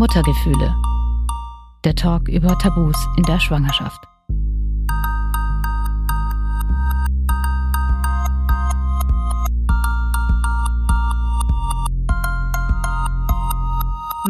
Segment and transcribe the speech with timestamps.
[0.00, 0.74] Muttergefühle.
[1.84, 4.00] Der Talk über Tabus in der Schwangerschaft.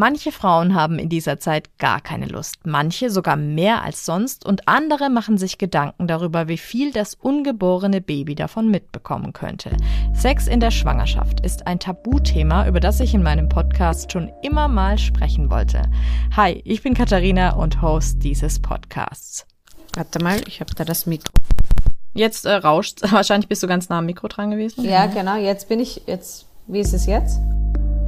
[0.01, 4.67] Manche Frauen haben in dieser Zeit gar keine Lust, manche sogar mehr als sonst und
[4.67, 9.77] andere machen sich Gedanken darüber, wie viel das ungeborene Baby davon mitbekommen könnte.
[10.15, 14.69] Sex in der Schwangerschaft ist ein Tabuthema, über das ich in meinem Podcast schon immer
[14.69, 15.83] mal sprechen wollte.
[16.35, 19.47] Hi, ich bin Katharina und Host dieses Podcasts.
[19.97, 21.35] Warte mal, ich habe da das Mikro.
[22.15, 24.83] Jetzt äh, rauscht, wahrscheinlich bist du ganz nah am Mikro dran gewesen.
[24.83, 27.39] Ja, genau, jetzt bin ich, jetzt, wie ist es jetzt?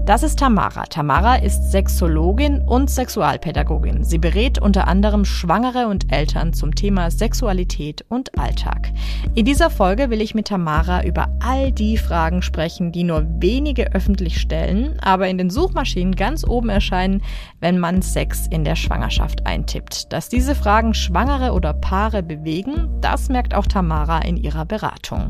[0.04, 0.86] Das ist Tamara.
[0.86, 4.02] Tamara ist Sexologin und Sexualpädagogin.
[4.02, 8.90] Sie berät unter anderem Schwangere und Eltern zum Thema Sexualität und Alltag.
[9.36, 13.94] In dieser Folge will ich mit Tamara über all die Fragen sprechen, die nur wenige
[13.94, 17.22] öffentlich stellen, aber in den Suchmaschinen ganz oben erscheinen,
[17.60, 20.12] wenn man Sex in der Schwangerschaft eintippt.
[20.12, 25.28] Dass diese Fragen Schwangere oder Paare bewegen, das merkt auch Tamara in ihrer Beratung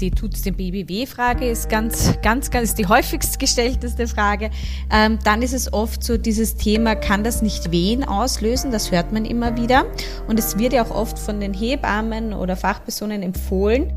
[0.00, 4.50] die tut's dem Baby weh Frage ist ganz, ganz, ganz die häufigst gestellteste Frage.
[4.90, 8.70] Ähm, dann ist es oft so dieses Thema, kann das nicht Wehen auslösen?
[8.70, 9.86] Das hört man immer wieder.
[10.26, 13.92] Und es wird ja auch oft von den Hebammen oder Fachpersonen empfohlen.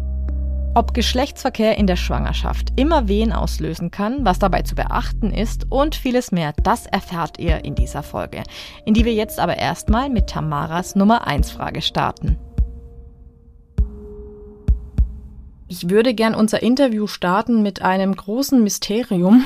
[0.73, 5.95] Ob Geschlechtsverkehr in der Schwangerschaft immer Wehen auslösen kann, was dabei zu beachten ist und
[5.95, 8.43] vieles mehr, das erfahrt ihr in dieser Folge,
[8.86, 12.38] in die wir jetzt aber erstmal mit Tamaras Nummer 1 Frage starten.
[15.72, 19.45] Ich würde gern unser Interview starten mit einem großen Mysterium,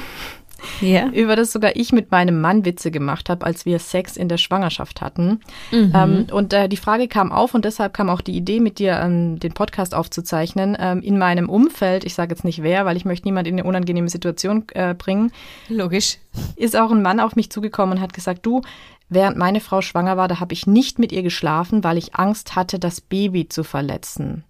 [0.81, 1.05] yeah.
[1.13, 4.39] über das sogar ich mit meinem Mann Witze gemacht habe, als wir Sex in der
[4.39, 5.41] Schwangerschaft hatten.
[5.71, 5.93] Mhm.
[5.93, 8.99] Ähm, und äh, die Frage kam auf und deshalb kam auch die Idee, mit dir
[9.01, 10.75] ähm, den Podcast aufzuzeichnen.
[10.79, 13.63] Ähm, in meinem Umfeld, ich sage jetzt nicht wer, weil ich möchte niemand in eine
[13.63, 15.31] unangenehme Situation äh, bringen.
[15.69, 16.17] Logisch.
[16.55, 18.61] Ist auch ein Mann auf mich zugekommen und hat gesagt, du,
[19.07, 22.55] Während meine Frau schwanger war, da habe ich nicht mit ihr geschlafen, weil ich Angst
[22.55, 24.43] hatte, das Baby zu verletzen.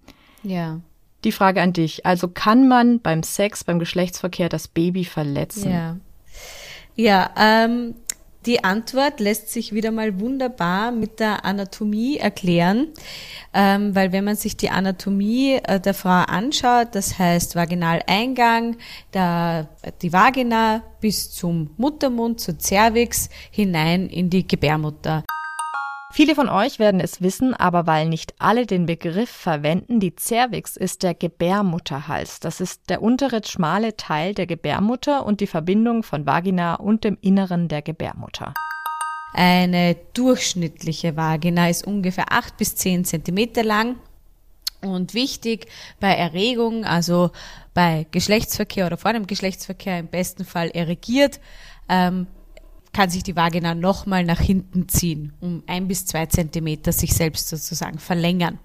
[0.44, 0.80] Ja
[1.26, 2.06] die Frage an dich.
[2.06, 5.72] Also kann man beim Sex, beim Geschlechtsverkehr das Baby verletzen?
[5.72, 5.98] Ja.
[6.96, 7.96] Ja, ähm,
[8.46, 12.90] die Antwort lässt sich wieder mal wunderbar mit der Anatomie erklären,
[13.54, 18.78] ähm, weil wenn man sich die Anatomie äh, der Frau anschaut, das heißt Vaginaleingang,
[19.14, 19.68] der,
[20.02, 25.24] die Vagina bis zum Muttermund, zur Cervix hinein in die Gebärmutter.
[26.16, 30.78] Viele von euch werden es wissen, aber weil nicht alle den Begriff verwenden, die Cervix
[30.78, 32.40] ist der Gebärmutterhals.
[32.40, 37.18] Das ist der untere schmale Teil der Gebärmutter und die Verbindung von Vagina und dem
[37.20, 38.54] Inneren der Gebärmutter.
[39.34, 43.98] Eine durchschnittliche Vagina ist ungefähr acht bis zehn Zentimeter lang.
[44.82, 45.68] Und wichtig
[46.00, 47.32] bei Erregung, also
[47.74, 51.42] bei Geschlechtsverkehr oder vor dem Geschlechtsverkehr im besten Fall erregiert,
[51.90, 52.28] ähm,
[52.96, 57.50] kann sich die Vagina nochmal nach hinten ziehen, um ein bis zwei Zentimeter sich selbst
[57.50, 58.58] sozusagen verlängern.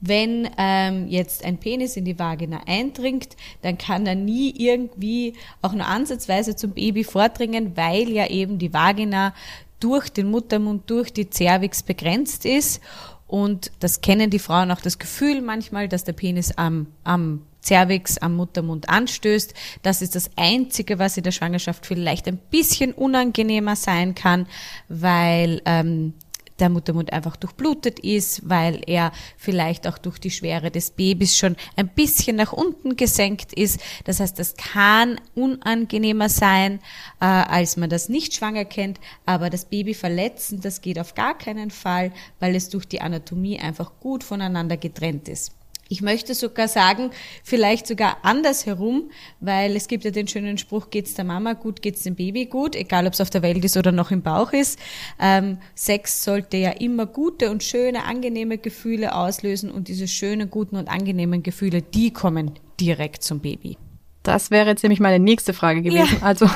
[0.00, 5.72] Wenn ähm, jetzt ein Penis in die Vagina eindringt, dann kann er nie irgendwie auch
[5.72, 9.34] nur ansatzweise zum Baby vordringen, weil ja eben die Vagina
[9.78, 12.82] durch den Muttermund, durch die Cervix begrenzt ist.
[13.26, 18.18] Und das kennen die Frauen auch das Gefühl manchmal, dass der Penis am, am Cervix
[18.18, 19.54] am Muttermund anstößt.
[19.82, 24.46] Das ist das Einzige, was in der Schwangerschaft vielleicht ein bisschen unangenehmer sein kann,
[24.88, 26.14] weil ähm,
[26.60, 31.56] der Muttermund einfach durchblutet ist, weil er vielleicht auch durch die Schwere des Babys schon
[31.76, 33.80] ein bisschen nach unten gesenkt ist.
[34.04, 36.80] Das heißt, das kann unangenehmer sein,
[37.20, 39.00] äh, als man das nicht schwanger kennt.
[39.26, 43.58] Aber das Baby verletzen, das geht auf gar keinen Fall, weil es durch die Anatomie
[43.58, 45.52] einfach gut voneinander getrennt ist.
[45.92, 47.10] Ich möchte sogar sagen,
[47.42, 52.04] vielleicht sogar andersherum, weil es gibt ja den schönen Spruch, geht's der Mama gut, geht's
[52.04, 54.78] dem Baby gut, egal ob es auf der Welt ist oder noch im Bauch ist.
[55.20, 60.76] Ähm, Sex sollte ja immer gute und schöne, angenehme Gefühle auslösen und diese schönen, guten
[60.76, 63.76] und angenehmen Gefühle, die kommen direkt zum Baby.
[64.22, 66.18] Das wäre jetzt nämlich meine nächste Frage gewesen.
[66.20, 66.26] Ja.
[66.26, 66.48] Also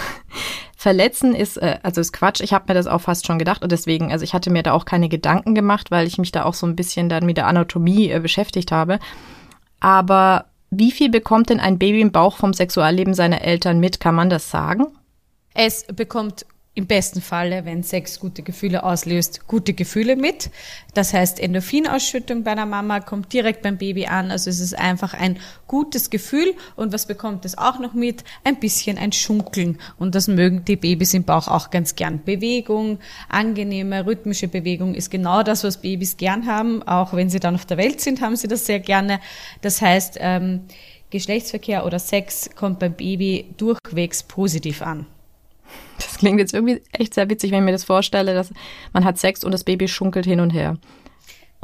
[0.85, 2.43] Verletzen ist, äh, also ist Quatsch.
[2.43, 4.73] Ich habe mir das auch fast schon gedacht und deswegen, also ich hatte mir da
[4.73, 7.47] auch keine Gedanken gemacht, weil ich mich da auch so ein bisschen dann mit der
[7.47, 8.99] Anatomie äh, beschäftigt habe.
[9.81, 13.99] Aber wie viel bekommt denn ein Baby im Bauch vom Sexualleben seiner Eltern mit?
[13.99, 14.89] Kann man das sagen?
[15.55, 16.45] Es bekommt
[16.77, 20.51] im besten Falle, wenn Sex gute Gefühle auslöst, gute Gefühle mit.
[20.93, 24.33] Das heißt, Endorphinausschüttung bei der Mama kommt direkt beim Baby an.
[24.33, 25.39] Also es ist einfach ein
[25.69, 26.55] gutes Gefühl.
[26.75, 28.25] Und was bekommt es auch noch mit?
[28.43, 29.79] Ein bisschen ein Schunkeln.
[29.99, 32.25] Und das mögen die Babys im Bauch auch ganz gern.
[32.25, 32.99] Bewegung,
[33.29, 36.83] angenehme, rhythmische Bewegung ist genau das, was Babys gern haben.
[36.83, 39.21] Auch wenn sie dann auf der Welt sind, haben sie das sehr gerne.
[39.61, 40.63] Das heißt, ähm,
[41.11, 45.07] Geschlechtsverkehr oder Sex kommt beim Baby durchwegs positiv an.
[45.99, 48.53] Das klingt jetzt irgendwie echt sehr witzig, wenn ich mir das vorstelle, dass
[48.93, 50.77] man hat Sex und das Baby schunkelt hin und her.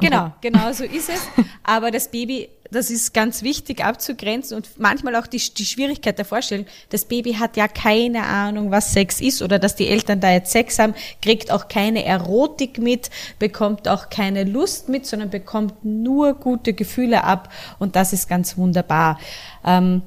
[0.01, 1.23] Und genau, genau so ist es.
[1.63, 6.25] Aber das Baby, das ist ganz wichtig abzugrenzen und manchmal auch die, die Schwierigkeit der
[6.25, 6.67] Vorstellung.
[6.89, 10.53] Das Baby hat ja keine Ahnung, was Sex ist oder dass die Eltern da jetzt
[10.53, 16.35] Sex haben, kriegt auch keine Erotik mit, bekommt auch keine Lust mit, sondern bekommt nur
[16.35, 19.19] gute Gefühle ab und das ist ganz wunderbar.
[19.65, 20.03] Ähm,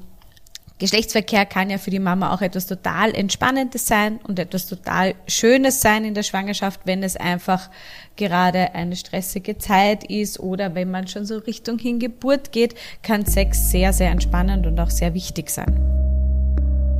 [0.78, 5.80] Geschlechtsverkehr kann ja für die Mama auch etwas total Entspannendes sein und etwas total Schönes
[5.80, 7.70] sein in der Schwangerschaft, wenn es einfach
[8.16, 13.70] gerade eine stressige Zeit ist oder wenn man schon so Richtung Hingeburt geht, kann Sex
[13.70, 16.23] sehr, sehr entspannend und auch sehr wichtig sein.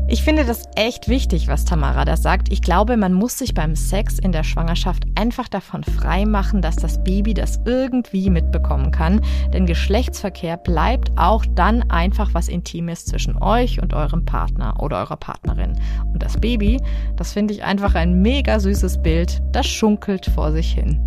[0.06, 2.52] Ich finde das echt wichtig, was Tamara da sagt.
[2.52, 7.02] Ich glaube, man muss sich beim Sex in der Schwangerschaft einfach davon freimachen, dass das
[7.02, 9.22] Baby das irgendwie mitbekommen kann.
[9.54, 15.16] Denn Geschlechtsverkehr bleibt auch dann einfach was Intimes zwischen euch und eurem Partner oder eurer
[15.16, 15.72] Partnerin.
[16.12, 16.82] Und das Baby,
[17.16, 19.42] das finde ich einfach ein mega süßes Bild.
[19.52, 21.02] Das schunkelt vor sich hin.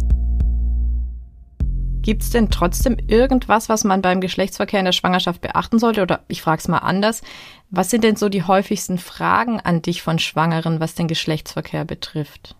[2.07, 6.01] Gibt es denn trotzdem irgendwas, was man beim Geschlechtsverkehr in der Schwangerschaft beachten sollte?
[6.01, 7.21] Oder ich frage es mal anders.
[7.69, 12.55] Was sind denn so die häufigsten Fragen an dich von Schwangeren, was den Geschlechtsverkehr betrifft?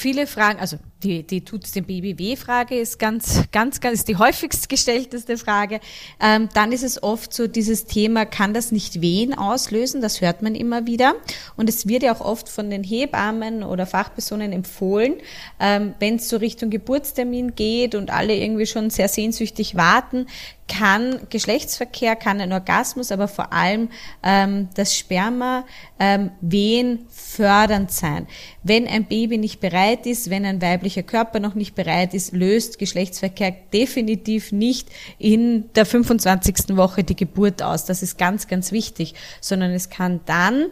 [0.00, 4.08] viele Fragen, also die, die tut's dem Baby weh Frage ist ganz, ganz, ganz, ist
[4.08, 5.80] die häufigst gestellteste Frage.
[6.20, 10.00] Ähm, dann ist es oft so dieses Thema, kann das nicht Wehen auslösen?
[10.00, 11.14] Das hört man immer wieder.
[11.56, 15.14] Und es wird ja auch oft von den Hebammen oder Fachpersonen empfohlen,
[15.58, 20.26] ähm, wenn es so Richtung Geburtstermin geht und alle irgendwie schon sehr sehnsüchtig warten,
[20.70, 23.88] kann Geschlechtsverkehr, kann ein Orgasmus, aber vor allem
[24.22, 25.64] ähm, das Sperma
[25.98, 28.28] ähm, wehen fördernd sein.
[28.62, 30.60] Wenn ein Baby nicht bereit ist, wenn ein
[30.90, 34.88] weiblicher Körper noch nicht bereit ist, löst Geschlechtsverkehr definitiv nicht
[35.18, 36.76] in der 25.
[36.76, 37.84] Woche die Geburt aus.
[37.84, 40.66] Das ist ganz, ganz wichtig, sondern es kann dann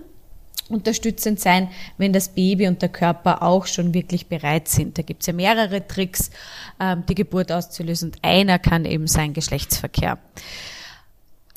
[0.68, 4.98] unterstützend sein, wenn das Baby und der Körper auch schon wirklich bereit sind.
[4.98, 6.30] Da gibt es ja mehrere Tricks,
[6.80, 8.10] ähm, die Geburt auszulösen.
[8.10, 10.18] Und einer kann eben sein Geschlechtsverkehr.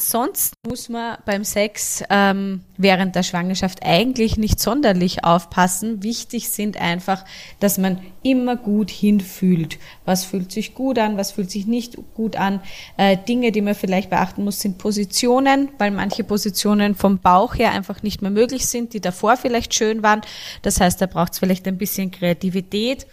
[0.10, 6.02] Sonst muss man beim Sex ähm, während der Schwangerschaft eigentlich nicht sonderlich aufpassen.
[6.02, 7.24] Wichtig sind einfach,
[7.60, 9.78] dass man immer gut hinfühlt.
[10.06, 12.62] Was fühlt sich gut an, was fühlt sich nicht gut an.
[12.98, 17.72] Äh, Dinge, die man vielleicht beachten muss, sind Positionen, weil manche Positionen vom Bauch her
[17.72, 20.22] einfach nicht mehr möglich sind, die davor vielleicht schön waren.
[20.64, 23.06] Das heißt, da braucht es vielleicht ein bisschen Kreativität.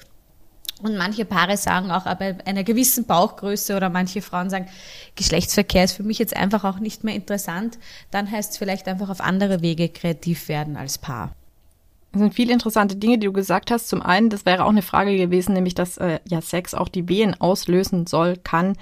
[0.82, 4.68] Und manche Paare sagen auch, aber einer gewissen Bauchgröße oder manche Frauen sagen,
[5.16, 7.78] Geschlechtsverkehr ist für mich jetzt einfach auch nicht mehr interessant.
[8.12, 11.34] Dann heißt es vielleicht einfach auf andere Wege kreativ werden als Paar.
[12.12, 13.88] Das sind viele interessante Dinge, die du gesagt hast.
[13.88, 17.08] Zum einen, das wäre auch eine Frage gewesen, nämlich dass äh, ja Sex auch die
[17.08, 18.76] Wehen auslösen soll, kann.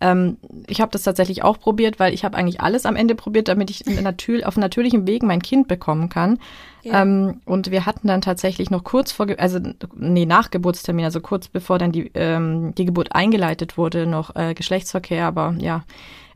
[0.00, 3.48] Ähm, ich habe das tatsächlich auch probiert, weil ich habe eigentlich alles am Ende probiert,
[3.48, 6.38] damit ich natür auf natürlichem Weg mein Kind bekommen kann.
[6.82, 7.02] Ja.
[7.02, 9.58] Ähm, und wir hatten dann tatsächlich noch kurz vor, also
[9.94, 14.54] nee, nach Geburtstermin, also kurz bevor dann die, ähm, die Geburt eingeleitet wurde, noch äh,
[14.54, 15.84] Geschlechtsverkehr, aber ja,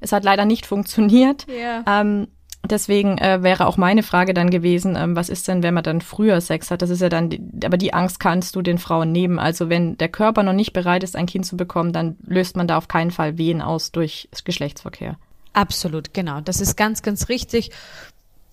[0.00, 1.46] es hat leider nicht funktioniert.
[1.48, 1.82] Ja.
[2.00, 2.28] Ähm,
[2.68, 6.00] Deswegen äh, wäre auch meine Frage dann gewesen, ähm, was ist denn, wenn man dann
[6.00, 6.82] früher Sex hat?
[6.82, 9.38] Das ist ja dann, die, aber die Angst kannst du den Frauen nehmen.
[9.38, 12.66] Also wenn der Körper noch nicht bereit ist, ein Kind zu bekommen, dann löst man
[12.66, 15.16] da auf keinen Fall Wehen aus durch Geschlechtsverkehr.
[15.52, 16.40] Absolut, genau.
[16.40, 17.70] Das ist ganz, ganz richtig.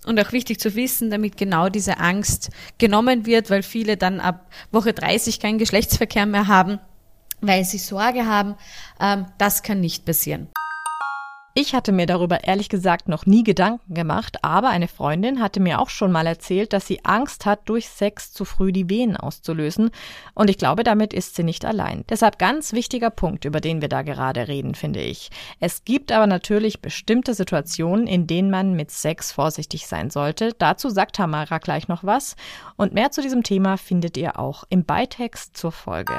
[0.06, 2.50] Und auch wichtig zu wissen, damit genau diese Angst
[2.80, 6.80] genommen wird, weil viele dann ab Woche 30 keinen Geschlechtsverkehr mehr haben,
[7.40, 8.56] weil sie Sorge haben.
[9.00, 10.48] Ähm, das kann nicht passieren.
[11.54, 15.82] Ich hatte mir darüber ehrlich gesagt noch nie Gedanken gemacht, aber eine Freundin hatte mir
[15.82, 19.92] auch schon mal erzählt, dass sie Angst hat, durch Sex zu früh die Wehen auszulösen.
[20.34, 22.06] Und ich glaube, damit ist sie nicht allein.
[22.10, 25.30] Deshalb ganz wichtiger Punkt, über den wir da gerade reden, finde ich.
[25.60, 30.54] Es gibt aber natürlich bestimmte Situationen, in denen man mit Sex vorsichtig sein sollte.
[30.58, 32.38] Dazu sagt Tamara gleich noch was.
[32.78, 36.18] Und mehr zu diesem Thema findet ihr auch im Beitext zur Folge.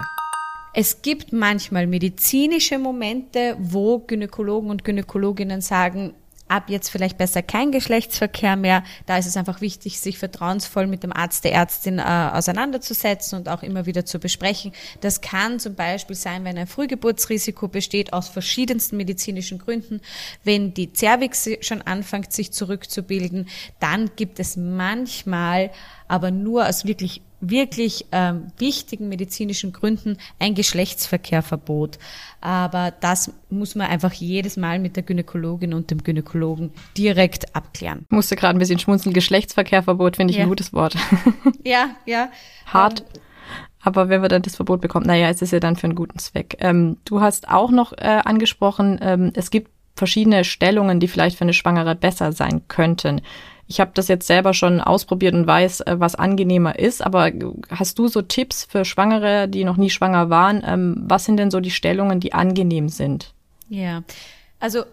[0.74, 6.14] Es gibt manchmal medizinische Momente, wo Gynäkologen und Gynäkologinnen sagen,
[6.48, 8.82] ab jetzt vielleicht besser kein Geschlechtsverkehr mehr.
[9.06, 13.48] Da ist es einfach wichtig, sich vertrauensvoll mit dem Arzt, der Ärztin äh, auseinanderzusetzen und
[13.48, 14.72] auch immer wieder zu besprechen.
[15.00, 20.00] Das kann zum Beispiel sein, wenn ein Frühgeburtsrisiko besteht aus verschiedensten medizinischen Gründen.
[20.44, 23.48] Wenn die Zervix schon anfängt, sich zurückzubilden,
[23.80, 25.70] dann gibt es manchmal
[26.08, 31.98] aber nur aus wirklich wirklich ähm, wichtigen medizinischen Gründen ein Geschlechtsverkehrverbot.
[32.40, 38.06] Aber das muss man einfach jedes Mal mit der Gynäkologin und dem Gynäkologen direkt abklären.
[38.08, 39.12] Musste gerade ein bisschen schmunzeln.
[39.12, 40.44] Geschlechtsverkehrverbot finde ich ja.
[40.44, 40.96] ein gutes Wort.
[41.64, 42.28] Ja, ja.
[42.66, 43.00] Hart.
[43.00, 43.20] Ähm,
[43.82, 46.18] aber wenn wir dann das Verbot bekommen, naja, es ist ja dann für einen guten
[46.18, 46.56] Zweck.
[46.60, 51.42] Ähm, du hast auch noch äh, angesprochen, ähm, es gibt verschiedene Stellungen, die vielleicht für
[51.42, 53.20] eine Schwangere besser sein könnten.
[53.72, 57.32] Ich habe das jetzt selber schon ausprobiert und weiß, äh, was angenehmer ist, aber
[57.70, 60.62] hast du so Tipps für Schwangere, die noch nie schwanger waren?
[60.66, 63.32] Ähm, was sind denn so die Stellungen, die angenehm sind?
[63.70, 64.02] Ja,
[64.60, 64.84] also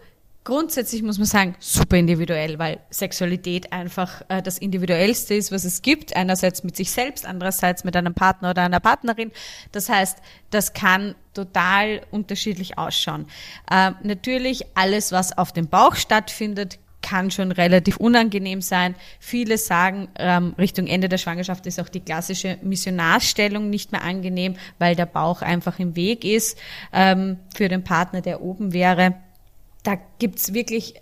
[0.44, 5.82] grundsätzlich muss man sagen, super individuell, weil Sexualität einfach äh, das Individuellste ist, was es
[5.82, 6.16] gibt.
[6.16, 9.30] Einerseits mit sich selbst, andererseits mit einem Partner oder einer Partnerin.
[9.72, 13.26] Das heißt, das kann total unterschiedlich ausschauen.
[13.70, 18.94] Äh, natürlich, alles, was auf dem Bauch stattfindet, kann schon relativ unangenehm sein.
[19.18, 24.56] Viele sagen, ähm, Richtung Ende der Schwangerschaft ist auch die klassische Missionarstellung nicht mehr angenehm,
[24.78, 26.58] weil der Bauch einfach im Weg ist
[26.92, 29.14] ähm, für den Partner, der oben wäre
[29.82, 30.94] da gibt's wirklich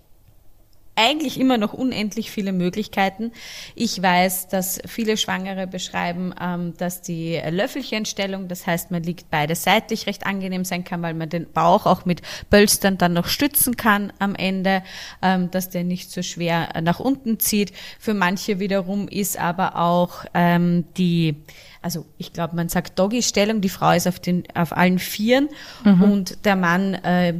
[0.99, 3.33] eigentlich immer noch unendlich viele Möglichkeiten.
[3.75, 9.55] Ich weiß, dass viele Schwangere beschreiben, ähm, dass die Löffelchenstellung, das heißt, man liegt beide
[9.55, 13.76] seitlich recht angenehm sein kann, weil man den Bauch auch mit Bölstern dann noch stützen
[13.76, 14.83] kann am Ende,
[15.23, 17.73] ähm, dass der nicht so schwer nach unten zieht.
[17.99, 21.37] Für manche wiederum ist aber auch ähm, die
[21.81, 25.49] also ich glaube, man sagt Doggy-Stellung, die Frau ist auf den auf allen Vieren
[25.85, 26.02] mhm.
[26.02, 27.35] und der Mann äh,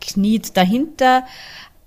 [0.00, 1.24] kniet dahinter.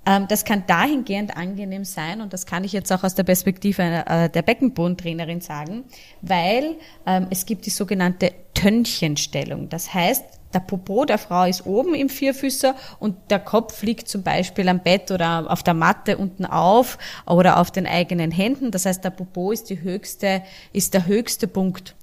[0.08, 3.84] Ähm, das kann dahingehend angenehm sein und das kann ich jetzt auch aus der Perspektive
[3.84, 5.84] äh, der Beckenbodentrainerin sagen,
[6.22, 9.68] weil ähm, es gibt die sogenannte Tönnchenstellung.
[9.68, 10.24] Das heißt,
[10.54, 14.80] der Popo der Frau ist oben im Vierfüßer und der Kopf liegt zum Beispiel am
[14.80, 18.72] Bett oder auf der Matte unten auf oder auf den eigenen Händen.
[18.72, 21.96] Das heißt, der Popo ist die höchste, ist der höchste Punkt.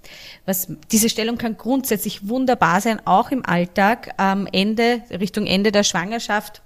[0.45, 5.83] Was, diese Stellung kann grundsätzlich wunderbar sein, auch im Alltag, am Ende, Richtung Ende der
[5.83, 6.63] Schwangerschaft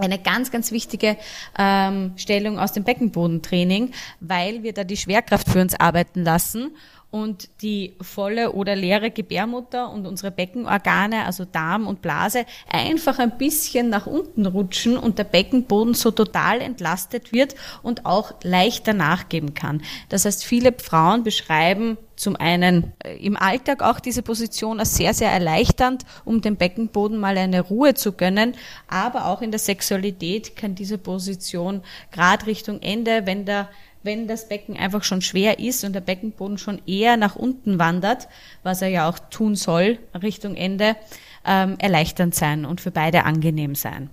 [0.00, 1.16] eine ganz, ganz wichtige
[1.58, 6.70] ähm, Stellung aus dem Beckenbodentraining, weil wir da die Schwerkraft für uns arbeiten lassen
[7.10, 13.38] und die volle oder leere Gebärmutter und unsere Beckenorgane, also Darm und Blase, einfach ein
[13.38, 19.54] bisschen nach unten rutschen und der Beckenboden so total entlastet wird und auch leichter nachgeben
[19.54, 19.82] kann.
[20.10, 25.14] Das heißt, viele Frauen beschreiben zum einen äh, im Alltag auch diese Position als sehr,
[25.14, 28.54] sehr erleichternd, um dem Beckenboden mal eine Ruhe zu gönnen,
[28.88, 33.70] aber auch in der Sexualität kann diese Position gerade Richtung Ende, wenn der
[34.02, 38.28] wenn das Becken einfach schon schwer ist und der Beckenboden schon eher nach unten wandert,
[38.62, 40.96] was er ja auch tun soll Richtung Ende,
[41.46, 44.10] ähm, erleichternd sein und für beide angenehm sein.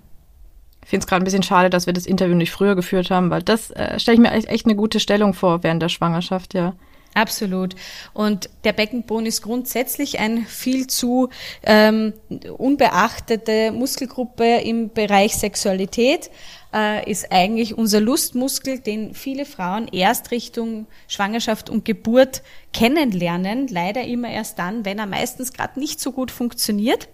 [0.82, 3.30] Ich finde es gerade ein bisschen schade, dass wir das Interview nicht früher geführt haben,
[3.30, 6.54] weil das äh, stelle ich mir echt, echt eine gute Stellung vor während der Schwangerschaft,
[6.54, 6.74] ja.
[7.16, 7.74] Absolut.
[8.12, 11.30] Und der Beckenboden ist grundsätzlich ein viel zu
[11.62, 12.12] ähm,
[12.58, 16.30] unbeachtete Muskelgruppe im Bereich Sexualität
[16.76, 22.42] äh, ist eigentlich unser Lustmuskel, den viele Frauen erst Richtung Schwangerschaft und Geburt
[22.72, 23.66] kennenlernen.
[23.68, 27.08] Leider immer erst dann, wenn er meistens gerade nicht so gut funktioniert.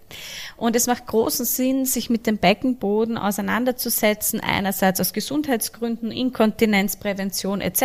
[0.57, 7.83] Und es macht großen Sinn, sich mit dem Beckenboden auseinanderzusetzen, einerseits aus Gesundheitsgründen, Inkontinenzprävention etc.,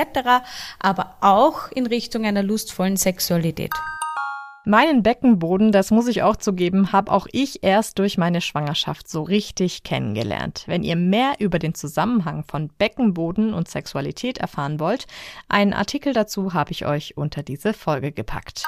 [0.80, 3.72] aber auch in Richtung einer lustvollen Sexualität.
[4.68, 9.22] Meinen Beckenboden, das muss ich auch zugeben, habe auch ich erst durch meine Schwangerschaft so
[9.22, 10.64] richtig kennengelernt.
[10.66, 15.06] Wenn ihr mehr über den Zusammenhang von Beckenboden und Sexualität erfahren wollt,
[15.48, 18.66] einen Artikel dazu habe ich euch unter diese Folge gepackt.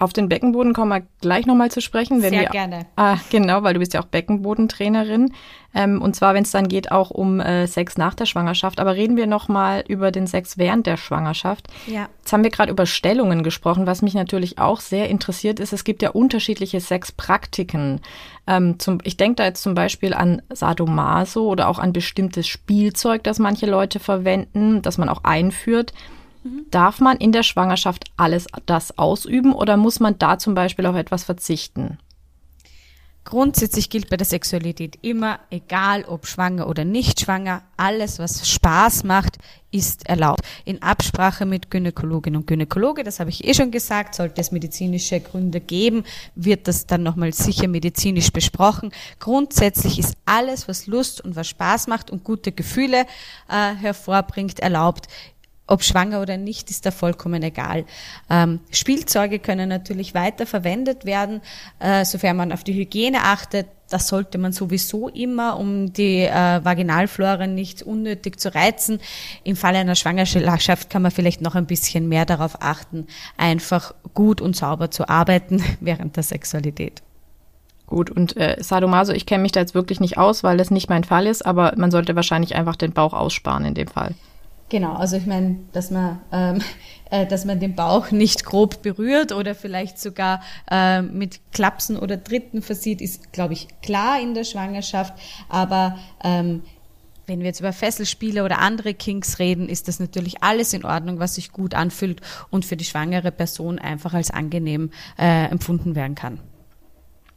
[0.00, 2.22] Auf den Beckenboden kommen wir gleich nochmal zu sprechen.
[2.22, 2.86] Wenn Sehr wir, gerne.
[2.94, 5.32] Ah, genau, weil du bist ja auch Beckenbodentrainerin.
[5.74, 8.78] Ähm, und zwar, wenn es dann geht, auch um äh, Sex nach der Schwangerschaft.
[8.78, 11.66] Aber reden wir nochmal über den Sex während der Schwangerschaft.
[11.86, 12.08] Ja.
[12.20, 13.86] Jetzt haben wir gerade über Stellungen gesprochen.
[13.88, 18.00] Was mich natürlich auch sehr interessiert ist, es gibt ja unterschiedliche Sexpraktiken.
[18.46, 23.24] Ähm, zum, ich denke da jetzt zum Beispiel an Sadomaso oder auch an bestimmtes Spielzeug,
[23.24, 25.92] das manche Leute verwenden, das man auch einführt.
[26.70, 30.96] Darf man in der Schwangerschaft alles das ausüben oder muss man da zum Beispiel auf
[30.96, 31.98] etwas verzichten?
[33.28, 39.04] Grundsätzlich gilt bei der Sexualität immer, egal ob schwanger oder nicht schwanger, alles, was Spaß
[39.04, 39.36] macht,
[39.70, 40.40] ist erlaubt.
[40.64, 45.20] In Absprache mit Gynäkologin und Gynäkologe, das habe ich eh schon gesagt, sollte es medizinische
[45.20, 46.04] Gründe geben,
[46.36, 48.92] wird das dann nochmal sicher medizinisch besprochen.
[49.18, 53.02] Grundsätzlich ist alles, was Lust und was Spaß macht und gute Gefühle
[53.50, 55.06] äh, hervorbringt, erlaubt.
[55.68, 57.84] Ob schwanger oder nicht, ist da vollkommen egal.
[58.30, 61.42] Ähm, Spielzeuge können natürlich weiter verwendet werden,
[61.78, 63.66] äh, sofern man auf die Hygiene achtet.
[63.90, 68.98] Das sollte man sowieso immer, um die äh, Vaginalflora nicht unnötig zu reizen.
[69.44, 73.06] Im Falle einer Schwangerschaft kann man vielleicht noch ein bisschen mehr darauf achten,
[73.36, 77.02] einfach gut und sauber zu arbeiten während der Sexualität.
[77.86, 80.88] Gut, und äh, Sadomaso, ich kenne mich da jetzt wirklich nicht aus, weil das nicht
[80.88, 84.14] mein Fall ist, aber man sollte wahrscheinlich einfach den Bauch aussparen in dem Fall.
[84.70, 86.60] Genau, also ich meine, dass man, ähm,
[87.10, 92.16] äh, dass man den Bauch nicht grob berührt oder vielleicht sogar äh, mit Klapsen oder
[92.16, 95.14] Dritten versieht, ist, glaube ich, klar in der Schwangerschaft.
[95.48, 96.62] Aber ähm,
[97.26, 101.18] wenn wir jetzt über Fesselspiele oder andere Kinks reden, ist das natürlich alles in Ordnung,
[101.18, 102.20] was sich gut anfühlt
[102.50, 106.40] und für die schwangere Person einfach als angenehm äh, empfunden werden kann.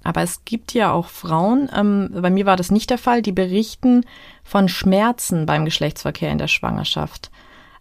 [0.04, 3.32] Aber es gibt ja auch Frauen, ähm, bei mir war das nicht der Fall, die
[3.32, 4.04] berichten
[4.44, 7.30] von Schmerzen beim Geschlechtsverkehr in der Schwangerschaft.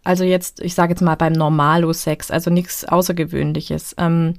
[0.03, 3.95] Also jetzt, ich sage jetzt mal beim Normalo-Sex, also nichts Außergewöhnliches.
[3.97, 4.35] Ähm,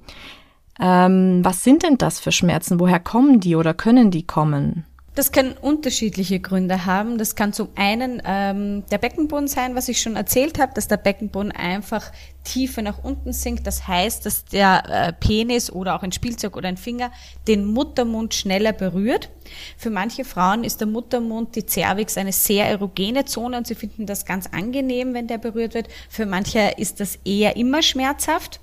[0.81, 2.81] ähm, was sind denn das für Schmerzen?
[2.81, 4.85] Woher kommen die oder können die kommen?
[5.15, 7.19] Das kann unterschiedliche Gründe haben.
[7.19, 10.97] Das kann zum einen ähm, der Beckenboden sein, was ich schon erzählt habe, dass der
[10.97, 12.11] Beckenboden einfach
[12.45, 13.67] tiefer nach unten sinkt.
[13.67, 17.13] Das heißt, dass der äh, Penis oder auch ein Spielzeug oder ein Finger
[17.47, 19.29] den Muttermund schneller berührt.
[19.77, 24.07] Für manche Frauen ist der Muttermund, die Cervix, eine sehr erogene Zone und sie finden
[24.07, 25.89] das ganz angenehm, wenn der berührt wird.
[26.09, 28.61] Für manche ist das eher immer schmerzhaft.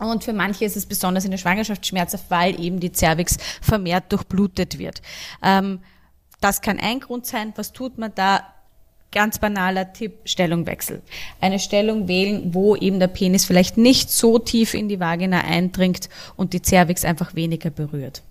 [0.00, 4.10] Und für manche ist es besonders in der Schwangerschaft schmerzhaft, weil eben die Cervix vermehrt
[4.10, 5.02] durchblutet wird.
[5.42, 5.80] Ähm,
[6.40, 7.52] das kann ein Grund sein.
[7.56, 8.42] Was tut man da?
[9.12, 11.02] Ganz banaler Tipp, Stellungwechsel.
[11.40, 16.08] Eine Stellung wählen, wo eben der Penis vielleicht nicht so tief in die Vagina eindringt
[16.36, 18.22] und die Cervix einfach weniger berührt.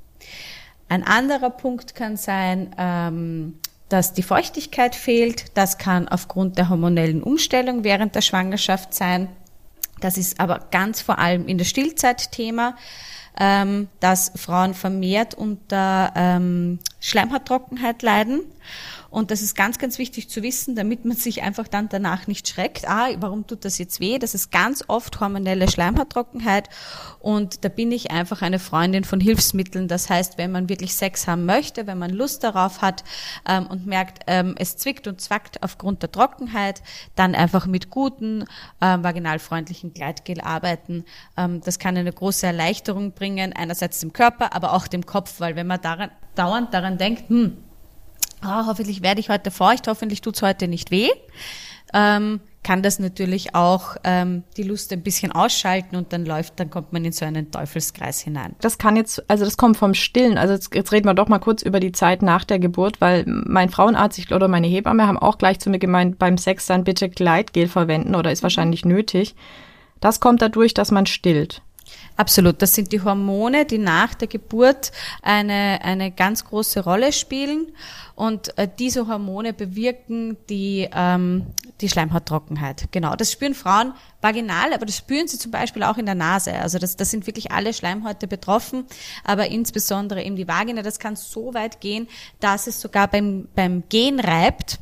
[0.88, 3.60] Ein anderer Punkt kann sein, ähm,
[3.90, 5.46] dass die Feuchtigkeit fehlt.
[5.56, 9.28] Das kann aufgrund der hormonellen Umstellung während der Schwangerschaft sein.
[10.00, 12.76] Das ist aber ganz vor allem in der Stillzeit Thema,
[13.40, 18.42] ähm, dass Frauen vermehrt unter ähm, Schleimhauttrockenheit leiden
[19.10, 22.48] und das ist ganz, ganz wichtig zu wissen, damit man sich einfach dann danach nicht
[22.48, 22.88] schreckt.
[22.88, 24.20] Ah, warum tut das jetzt weh?
[24.20, 26.70] Das ist ganz oft hormonelle Schleimhauttrockenheit.
[27.20, 29.88] Und da bin ich einfach eine Freundin von Hilfsmitteln.
[29.88, 33.04] Das heißt, wenn man wirklich Sex haben möchte, wenn man Lust darauf hat
[33.48, 36.84] ähm, und merkt, ähm, es zwickt und zwackt aufgrund der Trockenheit,
[37.16, 38.46] dann einfach mit guten,
[38.80, 41.04] ähm, vaginalfreundlichen Gleitgel arbeiten.
[41.36, 45.56] Ähm, das kann eine große Erleichterung bringen, einerseits dem Körper, aber auch dem Kopf, weil
[45.56, 47.58] wenn man daran, dauernd daran denkt, hm,
[48.42, 51.10] ah, hoffentlich werde ich heute feucht, hoffentlich tut's heute nicht weh,
[51.94, 56.70] ähm, kann das natürlich auch ähm, die Lust ein bisschen ausschalten und dann läuft, dann
[56.70, 58.56] kommt man in so einen Teufelskreis hinein.
[58.60, 60.38] Das kann jetzt, also das kommt vom Stillen.
[60.38, 63.24] Also jetzt, jetzt reden wir doch mal kurz über die Zeit nach der Geburt, weil
[63.26, 67.10] mein Frauenarzt oder meine Hebamme haben auch gleich zu mir gemeint, beim Sex dann bitte
[67.10, 69.36] Gleitgel verwenden oder ist wahrscheinlich nötig.
[70.02, 71.62] Das kommt dadurch, dass man stillt.
[72.18, 72.62] Absolut.
[72.62, 77.72] Das sind die Hormone, die nach der Geburt eine, eine ganz große Rolle spielen.
[78.16, 81.48] Und äh, diese Hormone bewirken die, ähm,
[81.80, 82.90] die Schleimhauttrockenheit.
[82.92, 83.16] Genau.
[83.16, 86.54] Das spüren Frauen vaginal, aber das spüren sie zum Beispiel auch in der Nase.
[86.56, 88.84] Also das, das sind wirklich alle Schleimhäute betroffen,
[89.24, 90.82] aber insbesondere eben die Vagina.
[90.82, 92.10] Das kann so weit gehen,
[92.42, 94.80] dass es sogar beim, beim Gehen reibt.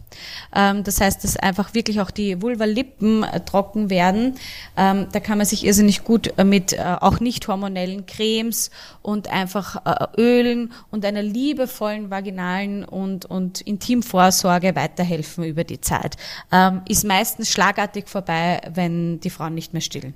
[0.55, 4.35] Ähm, das heißt, dass einfach wirklich auch die Vulvalippen äh, trocken werden.
[4.75, 9.29] Ähm, da kann man sich irrsinnig gut äh, mit äh, auch nicht hormonellen Cremes und
[9.29, 9.81] einfach
[10.17, 16.17] Ölen und einer liebevollen vaginalen und und Intimvorsorge weiterhelfen über die Zeit.
[16.51, 20.13] Ähm, ist meistens schlagartig vorbei, wenn die Frauen nicht mehr stillen.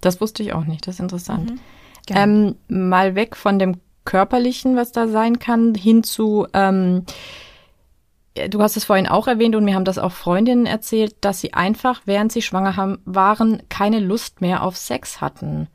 [0.00, 1.50] Das wusste ich auch nicht, das ist interessant.
[1.50, 1.60] Mhm,
[2.10, 7.04] ähm, mal weg von dem Körperlichen, was da sein kann, hin zu, ähm,
[8.34, 11.54] du hast es vorhin auch erwähnt und mir haben das auch Freundinnen erzählt, dass sie
[11.54, 15.68] einfach, während sie schwanger haben, waren, keine Lust mehr auf Sex hatten.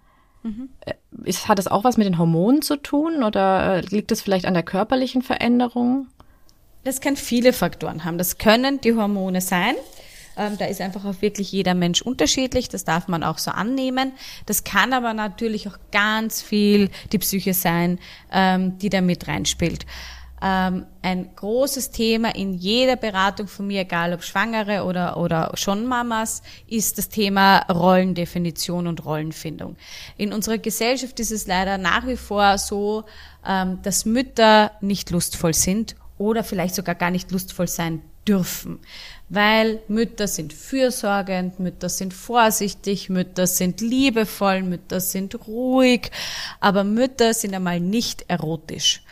[0.43, 0.69] Mhm.
[0.81, 4.21] Äh, ist, hat das auch was mit den Hormonen zu tun oder äh, liegt es
[4.21, 6.07] vielleicht an der körperlichen Veränderung?
[6.83, 8.17] Das kann viele Faktoren haben.
[8.17, 9.75] Das können die Hormone sein.
[10.35, 12.67] Ähm, da ist einfach auch wirklich jeder Mensch unterschiedlich.
[12.67, 14.13] Das darf man auch so annehmen.
[14.45, 17.99] Das kann aber natürlich auch ganz viel die Psyche sein,
[18.31, 19.85] ähm, die da mit reinspielt.
[20.45, 25.85] Ähm, ein großes Thema in jeder Beratung von mir, egal ob Schwangere oder, oder schon
[25.85, 29.77] Mamas, ist das Thema Rollendefinition und Rollenfindung.
[30.17, 33.05] In unserer Gesellschaft ist es leider nach wie vor so,
[33.47, 38.79] ähm, dass Mütter nicht lustvoll sind oder vielleicht sogar gar nicht lustvoll sein dürfen.
[39.29, 46.11] Weil Mütter sind fürsorgend, Mütter sind vorsichtig, Mütter sind liebevoll, Mütter sind ruhig,
[46.59, 49.03] aber Mütter sind einmal nicht erotisch.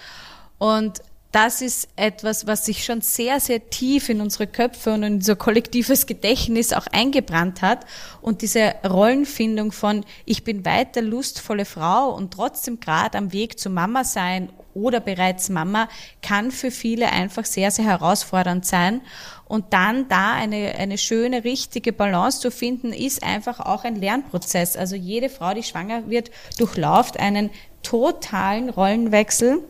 [0.58, 5.14] Und das ist etwas, was sich schon sehr, sehr tief in unsere Köpfe und in
[5.16, 7.86] unser kollektives Gedächtnis auch eingebrannt hat.
[8.22, 13.70] Und diese Rollenfindung von, ich bin weiter lustvolle Frau und trotzdem gerade am Weg zu
[13.70, 15.90] Mama sein oder bereits Mama
[16.22, 19.02] kann für viele einfach sehr, sehr herausfordernd sein.
[19.46, 24.76] Und dann da eine, eine schöne, richtige Balance zu finden, ist einfach auch ein Lernprozess.
[24.76, 27.50] Also jede Frau, die schwanger wird, durchlauft einen
[27.84, 29.64] totalen Rollenwechsel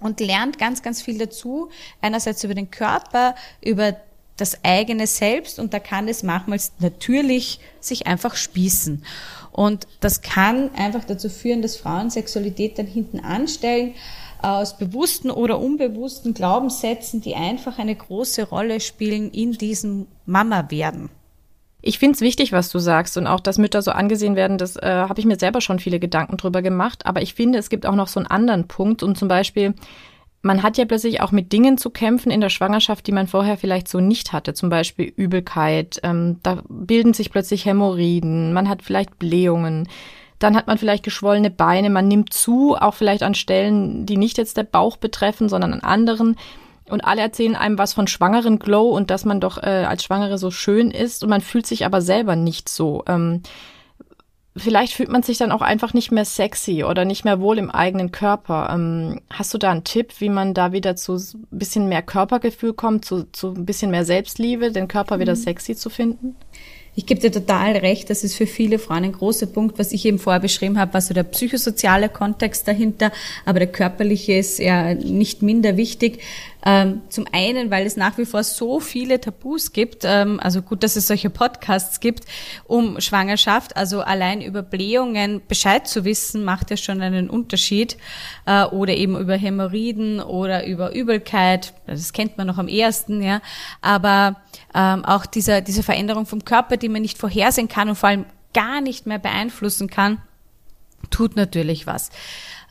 [0.00, 1.70] und lernt ganz, ganz viel dazu.
[2.00, 3.96] Einerseits über den Körper, über
[4.36, 9.02] das eigene Selbst und da kann es manchmal natürlich sich einfach spießen.
[9.50, 13.94] Und das kann einfach dazu führen, dass Frauen Sexualität dann hinten anstellen
[14.42, 21.08] aus bewussten oder unbewussten Glaubenssätzen, die einfach eine große Rolle spielen in diesem Mama-Werden.
[21.86, 24.74] Ich finde es wichtig, was du sagst und auch, dass Mütter so angesehen werden, das
[24.74, 27.06] äh, habe ich mir selber schon viele Gedanken drüber gemacht.
[27.06, 29.72] Aber ich finde, es gibt auch noch so einen anderen Punkt und zum Beispiel,
[30.42, 33.56] man hat ja plötzlich auch mit Dingen zu kämpfen in der Schwangerschaft, die man vorher
[33.56, 34.52] vielleicht so nicht hatte.
[34.52, 39.88] Zum Beispiel Übelkeit, ähm, da bilden sich plötzlich Hämorrhoiden, man hat vielleicht Blähungen.
[40.40, 44.38] Dann hat man vielleicht geschwollene Beine, man nimmt zu, auch vielleicht an Stellen, die nicht
[44.38, 46.36] jetzt der Bauch betreffen, sondern an anderen.
[46.88, 50.38] Und alle erzählen einem was von schwangeren Glow und dass man doch äh, als Schwangere
[50.38, 53.02] so schön ist und man fühlt sich aber selber nicht so.
[53.08, 53.42] Ähm,
[54.56, 57.70] vielleicht fühlt man sich dann auch einfach nicht mehr sexy oder nicht mehr wohl im
[57.70, 58.70] eigenen Körper.
[58.72, 62.72] Ähm, hast du da einen Tipp, wie man da wieder zu ein bisschen mehr Körpergefühl
[62.72, 65.40] kommt, zu, zu ein bisschen mehr Selbstliebe, den Körper wieder mhm.
[65.40, 66.36] sexy zu finden?
[66.98, 70.06] Ich gebe dir total recht, das ist für viele Frauen ein großer Punkt, was ich
[70.06, 73.12] eben vorher beschrieben habe, war so der psychosoziale Kontext dahinter,
[73.44, 76.22] aber der körperliche ist ja nicht minder wichtig.
[76.68, 80.82] Ähm, zum einen, weil es nach wie vor so viele Tabus gibt, ähm, also gut,
[80.82, 82.24] dass es solche Podcasts gibt
[82.64, 87.96] um Schwangerschaft, also allein über Blähungen Bescheid zu wissen, macht ja schon einen Unterschied.
[88.46, 93.40] Äh, oder eben über Hämorrhoiden oder über Übelkeit, das kennt man noch am ersten, ja.
[93.80, 94.34] Aber
[94.74, 98.26] ähm, auch dieser, diese Veränderung vom Körper, die man nicht vorhersehen kann und vor allem
[98.54, 100.20] gar nicht mehr beeinflussen kann,
[101.10, 102.10] tut natürlich was.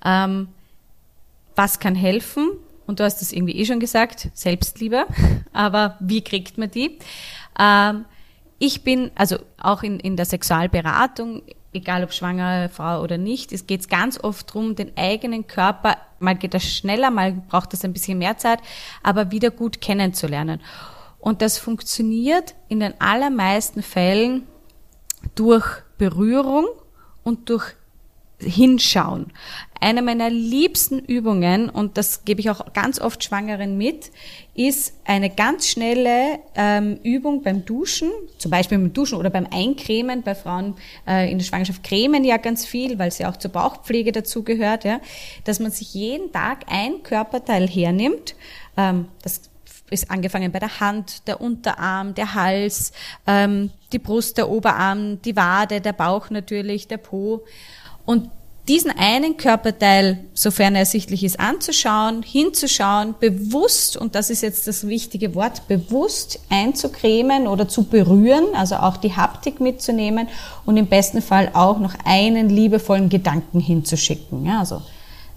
[0.03, 0.49] Ähm,
[1.55, 2.49] was kann helfen?
[2.87, 5.05] Und du hast es irgendwie eh schon gesagt, Selbstliebe,
[5.53, 6.99] aber wie kriegt man die?
[7.59, 8.05] Ähm,
[8.59, 11.43] ich bin, also auch in, in der Sexualberatung,
[11.73, 16.35] egal ob schwangere Frau oder nicht, es geht ganz oft darum, den eigenen Körper, mal
[16.35, 18.59] geht das schneller, mal braucht das ein bisschen mehr Zeit,
[19.03, 20.61] aber wieder gut kennenzulernen.
[21.19, 24.47] Und das funktioniert in den allermeisten Fällen
[25.33, 25.65] durch
[25.97, 26.65] Berührung
[27.23, 27.73] und durch
[28.39, 29.31] hinschauen.
[29.79, 34.11] Eine meiner liebsten Übungen, und das gebe ich auch ganz oft Schwangeren mit,
[34.55, 40.23] ist eine ganz schnelle ähm, Übung beim Duschen, zum Beispiel beim Duschen oder beim Eincremen.
[40.23, 40.75] Bei Frauen
[41.07, 45.01] äh, in der Schwangerschaft cremen ja ganz viel, weil sie auch zur Bauchpflege dazugehört, ja,
[45.43, 48.35] dass man sich jeden Tag ein Körperteil hernimmt.
[48.77, 49.41] Ähm, das
[49.89, 52.91] ist angefangen bei der Hand, der Unterarm, der Hals,
[53.27, 57.43] ähm, die Brust, der Oberarm, die Wade, der Bauch natürlich, der Po
[58.05, 58.29] und
[58.67, 64.87] diesen einen Körperteil, sofern er ersichtlich ist, anzuschauen, hinzuschauen, bewusst, und das ist jetzt das
[64.87, 70.29] wichtige Wort, bewusst einzucremen oder zu berühren, also auch die Haptik mitzunehmen
[70.65, 74.45] und im besten Fall auch noch einen liebevollen Gedanken hinzuschicken.
[74.45, 74.81] Ja, also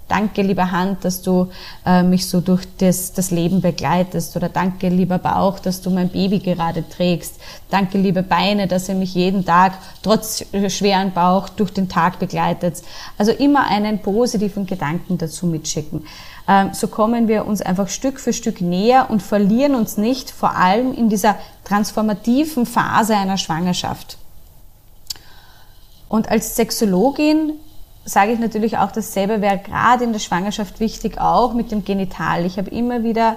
[0.09, 1.51] Danke, lieber Hand, dass du
[1.85, 4.35] äh, mich so durch das, das Leben begleitest.
[4.37, 7.35] Oder danke, lieber Bauch, dass du mein Baby gerade trägst.
[7.71, 12.83] Danke, liebe Beine, dass ihr mich jeden Tag trotz schweren Bauch durch den Tag begleitet.
[13.19, 16.07] Also immer einen positiven Gedanken dazu mitschicken.
[16.49, 20.57] Ähm, so kommen wir uns einfach Stück für Stück näher und verlieren uns nicht, vor
[20.57, 24.17] allem in dieser transformativen Phase einer Schwangerschaft.
[26.09, 27.53] Und als Sexologin
[28.09, 32.47] sage ich natürlich auch dasselbe, wäre gerade in der Schwangerschaft wichtig, auch mit dem Genital.
[32.47, 33.37] Ich habe immer wieder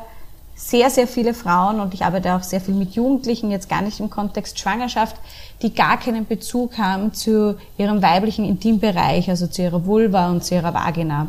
[0.55, 3.99] sehr, sehr viele Frauen und ich arbeite auch sehr viel mit Jugendlichen, jetzt gar nicht
[3.99, 5.15] im Kontext Schwangerschaft,
[5.61, 10.55] die gar keinen Bezug haben zu ihrem weiblichen Intimbereich, also zu ihrer Vulva und zu
[10.55, 11.27] ihrer Vagina.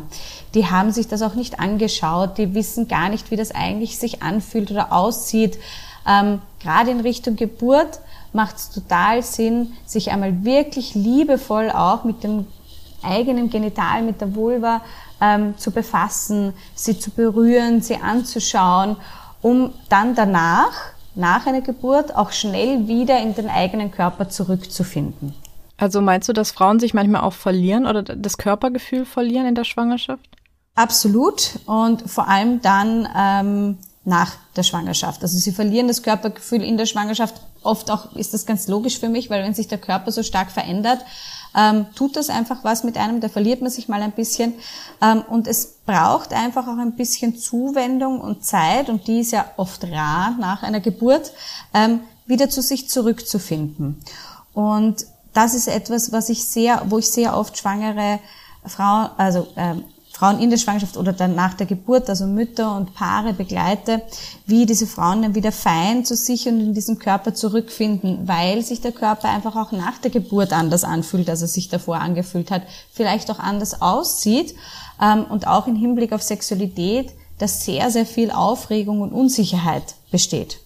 [0.53, 4.21] Die haben sich das auch nicht angeschaut, die wissen gar nicht, wie das eigentlich sich
[4.21, 5.57] anfühlt oder aussieht.
[6.07, 7.99] Ähm, gerade in Richtung Geburt
[8.33, 12.45] macht es total Sinn, sich einmal wirklich liebevoll auch mit dem
[13.03, 14.81] eigenen Genital, mit der Vulva
[15.21, 18.97] ähm, zu befassen, sie zu berühren, sie anzuschauen,
[19.41, 20.71] um dann danach,
[21.15, 25.35] nach einer Geburt, auch schnell wieder in den eigenen Körper zurückzufinden.
[25.77, 29.63] Also meinst du, dass Frauen sich manchmal auch verlieren oder das Körpergefühl verlieren in der
[29.63, 30.27] Schwangerschaft?
[30.75, 35.21] Absolut und vor allem dann ähm, nach der Schwangerschaft.
[35.21, 37.35] Also sie verlieren das Körpergefühl in der Schwangerschaft.
[37.61, 40.51] Oft auch ist das ganz logisch für mich, weil wenn sich der Körper so stark
[40.51, 40.99] verändert,
[41.55, 44.53] ähm, tut das einfach was mit einem, da verliert man sich mal ein bisschen.
[45.01, 49.45] Ähm, und es braucht einfach auch ein bisschen Zuwendung und Zeit, und die ist ja
[49.57, 51.31] oft rar nach einer Geburt,
[51.73, 54.01] ähm, wieder zu sich zurückzufinden.
[54.53, 58.19] Und das ist etwas, was ich sehr, wo ich sehr oft schwangere
[58.65, 59.83] Frauen, also ähm,
[60.13, 64.03] Frauen in der Schwangerschaft oder dann nach der Geburt, also Mütter und Paare begleite,
[64.45, 68.79] wie diese Frauen dann wieder fein zu sich und in diesen Körper zurückfinden, weil sich
[68.79, 72.61] der Körper einfach auch nach der Geburt anders anfühlt, als er sich davor angefühlt hat,
[72.93, 74.53] vielleicht auch anders aussieht
[75.01, 80.59] ähm, und auch im Hinblick auf Sexualität, dass sehr, sehr viel Aufregung und Unsicherheit besteht.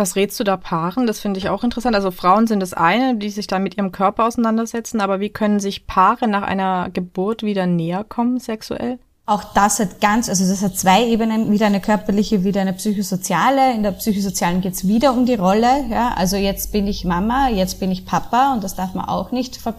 [0.00, 1.06] Was rätst du da Paaren?
[1.06, 1.94] Das finde ich auch interessant.
[1.94, 5.60] Also Frauen sind das eine, die sich da mit ihrem Körper auseinandersetzen, aber wie können
[5.60, 8.98] sich Paare nach einer Geburt wieder näher kommen sexuell?
[9.26, 13.74] Auch das hat ganz, also das hat zwei Ebenen, wieder eine körperliche, wieder eine psychosoziale.
[13.74, 15.84] In der psychosozialen geht's wieder um die Rolle.
[15.90, 16.14] Ja?
[16.16, 19.58] Also jetzt bin ich Mama, jetzt bin ich Papa und das darf man auch nicht
[19.58, 19.74] ver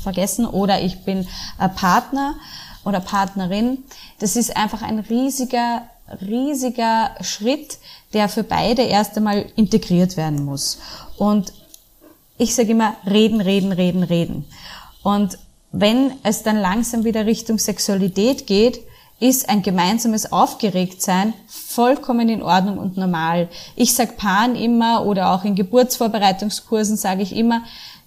[0.00, 0.46] vergessen.
[0.46, 1.26] Oder ich bin
[1.58, 2.36] äh, Partner
[2.84, 3.78] oder Partnerin.
[4.20, 5.82] Das ist einfach ein riesiger,
[6.22, 7.78] riesiger Schritt,
[8.16, 10.78] der für beide erst einmal integriert werden muss.
[11.18, 11.52] Und
[12.38, 14.46] ich sage immer, reden, reden, reden, reden.
[15.02, 15.38] Und
[15.70, 18.80] wenn es dann langsam wieder Richtung Sexualität geht,
[19.20, 23.50] ist ein gemeinsames Aufgeregtsein vollkommen in Ordnung und normal.
[23.74, 27.64] Ich sag Paaren immer oder auch in Geburtsvorbereitungskursen sage ich immer,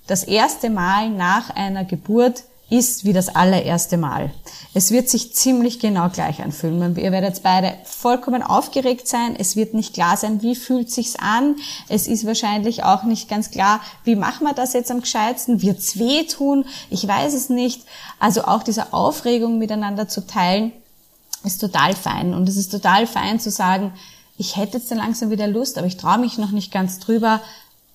[0.07, 4.31] das erste Mal nach einer Geburt ist wie das allererste Mal.
[4.73, 6.95] Es wird sich ziemlich genau gleich anfühlen.
[6.95, 9.35] Ihr werdet beide vollkommen aufgeregt sein.
[9.37, 11.55] Es wird nicht klar sein, wie fühlt sich's an.
[11.87, 15.61] Es ist wahrscheinlich auch nicht ganz klar, wie machen wir das jetzt am gescheitsten?
[15.61, 16.65] Wird's wehtun?
[16.89, 17.83] Ich weiß es nicht.
[18.19, 20.71] Also auch diese Aufregung miteinander zu teilen,
[21.43, 22.33] ist total fein.
[22.33, 23.93] Und es ist total fein zu sagen,
[24.37, 27.41] ich hätte jetzt dann langsam wieder Lust, aber ich traue mich noch nicht ganz drüber.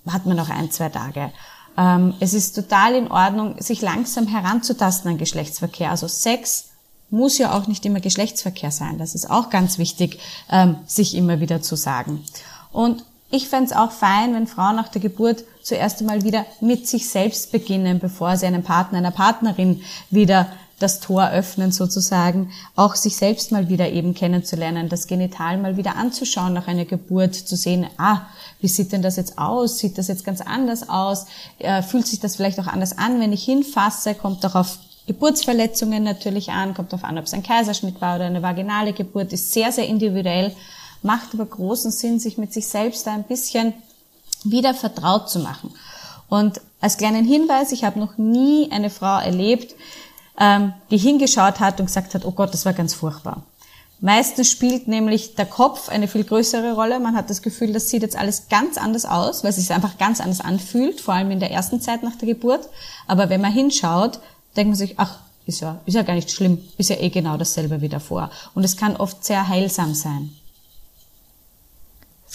[0.05, 1.33] Warten wir noch ein, zwei Tage.
[1.77, 5.91] Ähm, es ist total in Ordnung, sich langsam heranzutasten an Geschlechtsverkehr.
[5.91, 6.71] Also Sex
[7.11, 8.99] muss ja auch nicht immer Geschlechtsverkehr sein.
[8.99, 10.19] Das ist auch ganz wichtig,
[10.51, 12.25] ähm, sich immer wieder zu sagen.
[12.73, 16.87] Und ich fände es auch fein, wenn Frauen nach der Geburt zuerst einmal wieder mit
[16.87, 22.95] sich selbst beginnen, bevor sie einem Partner, einer Partnerin wieder das Tor öffnen sozusagen, auch
[22.95, 27.57] sich selbst mal wieder eben kennenzulernen, das Genital mal wieder anzuschauen nach einer Geburt, zu
[27.57, 28.23] sehen, ah,
[28.65, 29.77] wie sieht denn das jetzt aus?
[29.77, 31.27] Sieht das jetzt ganz anders aus?
[31.59, 34.15] Äh, fühlt sich das vielleicht auch anders an, wenn ich hinfasse?
[34.15, 38.25] Kommt auch auf Geburtsverletzungen natürlich an, kommt darauf an, ob es ein Kaiserschnitt war oder
[38.25, 40.57] eine vaginale Geburt, ist sehr, sehr individuell,
[41.03, 43.75] macht aber großen Sinn, sich mit sich selbst da ein bisschen
[44.45, 45.71] wieder vertraut zu machen.
[46.31, 49.75] Und als kleinen Hinweis, ich habe noch nie eine Frau erlebt,
[50.41, 53.43] ähm, die hingeschaut hat und gesagt hat, oh Gott, das war ganz furchtbar.
[54.01, 57.01] Meistens spielt nämlich der Kopf eine viel größere Rolle.
[57.01, 59.97] Man hat das Gefühl, das sieht jetzt alles ganz anders aus, weil es sich einfach
[59.99, 62.69] ganz anders anfühlt, vor allem in der ersten Zeit nach der Geburt.
[63.07, 64.21] Aber wenn man hinschaut,
[64.57, 67.37] denkt man sich, ach, ist ja, ist ja gar nicht schlimm, ist ja eh genau
[67.37, 68.31] dasselbe wie davor.
[68.55, 70.31] Und es kann oft sehr heilsam sein.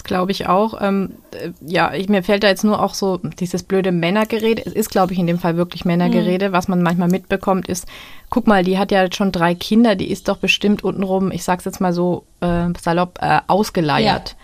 [0.00, 0.80] Das glaube ich auch.
[0.80, 4.64] Ähm, äh, ja, ich, mir fällt da jetzt nur auch so dieses blöde Männergerede.
[4.64, 6.48] Es ist, glaube ich, in dem Fall wirklich Männergerede.
[6.48, 6.52] Mhm.
[6.54, 7.86] Was man manchmal mitbekommt, ist,
[8.30, 11.66] guck mal, die hat ja schon drei Kinder, die ist doch bestimmt untenrum, ich sag's
[11.66, 14.30] jetzt mal so äh, salopp, äh, ausgeleiert.
[14.30, 14.36] Ja.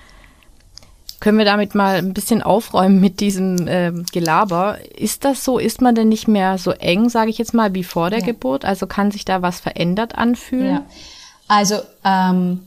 [1.20, 4.76] Können wir damit mal ein bisschen aufräumen mit diesem äh, Gelaber?
[4.94, 5.58] Ist das so?
[5.58, 8.26] Ist man denn nicht mehr so eng, sage ich jetzt mal, wie vor der ja.
[8.26, 8.66] Geburt?
[8.66, 10.74] Also kann sich da was verändert anfühlen?
[10.74, 10.86] Ja.
[11.48, 12.66] Also ähm,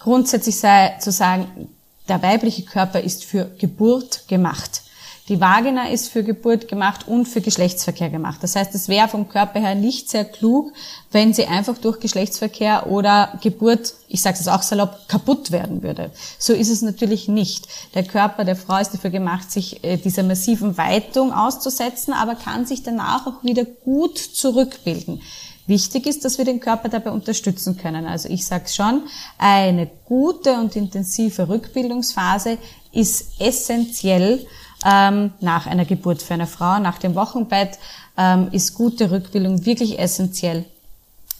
[0.00, 1.70] grundsätzlich sei zu sagen,
[2.08, 4.82] der weibliche Körper ist für Geburt gemacht.
[5.28, 8.38] Die Vagina ist für Geburt gemacht und für Geschlechtsverkehr gemacht.
[8.42, 10.72] Das heißt, es wäre vom Körper her nicht sehr klug,
[11.10, 16.12] wenn sie einfach durch Geschlechtsverkehr oder Geburt, ich sage es auch salopp, kaputt werden würde.
[16.38, 17.66] So ist es natürlich nicht.
[17.96, 22.64] Der Körper der Frau ist dafür gemacht, sich äh, dieser massiven Weitung auszusetzen, aber kann
[22.64, 25.22] sich danach auch wieder gut zurückbilden.
[25.66, 28.06] Wichtig ist, dass wir den Körper dabei unterstützen können.
[28.06, 29.02] Also ich sage schon,
[29.36, 32.58] eine gute und intensive Rückbildungsphase
[32.92, 34.46] ist essentiell
[34.84, 36.78] ähm, nach einer Geburt für eine Frau.
[36.78, 37.78] Nach dem Wochenbett
[38.16, 40.64] ähm, ist gute Rückbildung wirklich essentiell.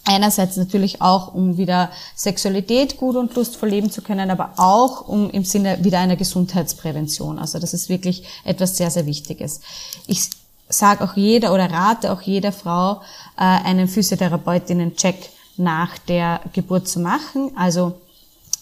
[0.03, 5.29] Einerseits natürlich auch, um wieder Sexualität gut und lustvoll leben zu können, aber auch um
[5.29, 7.39] im Sinne wieder einer Gesundheitsprävention.
[7.39, 9.59] Also das ist wirklich etwas sehr, sehr Wichtiges.
[10.05, 10.29] Ich
[10.69, 13.01] sage auch jeder oder rate auch jeder Frau,
[13.37, 15.15] äh, einen Physiotherapeutinnen-Check
[15.57, 17.51] nach der Geburt zu machen.
[17.55, 17.93] Also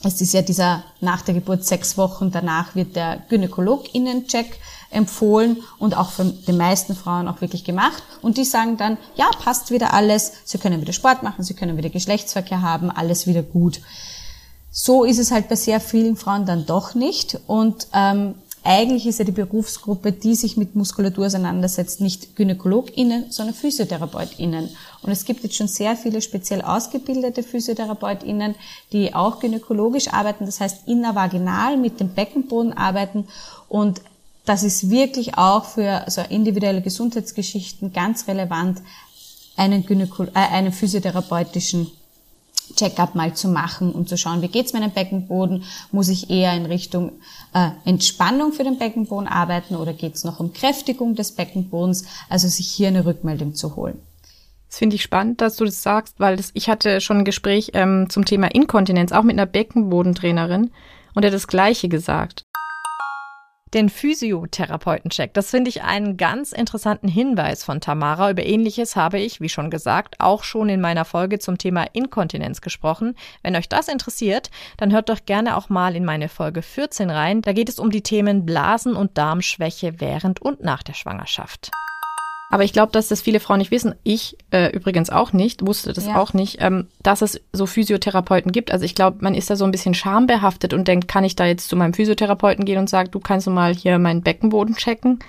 [0.03, 4.59] es ist ja dieser nach der Geburt sechs Wochen danach wird der Gynäkologinnen-Check
[4.91, 8.03] empfohlen und auch von den meisten Frauen auch wirklich gemacht.
[8.21, 11.75] Und die sagen dann, ja, passt wieder alles, sie können wieder Sport machen, sie können
[11.77, 13.81] wieder Geschlechtsverkehr haben, alles wieder gut.
[14.71, 17.39] So ist es halt bei sehr vielen Frauen dann doch nicht.
[17.47, 18.35] Und ähm,
[18.65, 24.69] eigentlich ist ja die Berufsgruppe, die sich mit Muskulatur auseinandersetzt, nicht GynäkologInnen, sondern PhysiotherapeutInnen.
[25.03, 28.55] Und es gibt jetzt schon sehr viele speziell ausgebildete PhysiotherapeutInnen,
[28.91, 33.27] die auch gynäkologisch arbeiten, das heißt innervaginal mit dem Beckenboden arbeiten.
[33.69, 34.01] Und
[34.45, 38.81] das ist wirklich auch für so individuelle Gesundheitsgeschichten ganz relevant,
[39.57, 41.91] einen, Gynäko äh, einen physiotherapeutischen
[42.75, 45.63] Check-up mal zu machen und zu schauen, wie geht's meinem Beckenboden?
[45.91, 47.13] Muss ich eher in Richtung
[47.53, 52.05] äh, Entspannung für den Beckenboden arbeiten oder geht's noch um Kräftigung des Beckenbodens?
[52.29, 53.99] Also sich hier eine Rückmeldung zu holen.
[54.67, 57.71] Das finde ich spannend, dass du das sagst, weil das, ich hatte schon ein Gespräch
[57.73, 60.71] ähm, zum Thema Inkontinenz, auch mit einer Beckenbodentrainerin,
[61.13, 62.44] und er hat das Gleiche gesagt.
[63.75, 68.31] Den Physiotherapeutencheck, das finde ich einen ganz interessanten Hinweis von Tamara.
[68.31, 72.61] Über ähnliches habe ich, wie schon gesagt, auch schon in meiner Folge zum Thema Inkontinenz
[72.61, 73.17] gesprochen.
[73.43, 77.41] Wenn euch das interessiert, dann hört doch gerne auch mal in meine Folge 14 rein.
[77.41, 81.69] Da geht es um die Themen Blasen- und Darmschwäche während und nach der Schwangerschaft.
[82.55, 83.95] Aber ich glaube, dass das viele Frauen nicht wissen.
[84.03, 86.15] Ich äh, übrigens auch nicht, wusste das ja.
[86.15, 88.71] auch nicht, ähm, dass es so Physiotherapeuten gibt.
[88.71, 91.45] Also ich glaube, man ist da so ein bisschen schambehaftet und denkt, kann ich da
[91.45, 95.19] jetzt zu meinem Physiotherapeuten gehen und sagen, du kannst du mal hier meinen Beckenboden checken?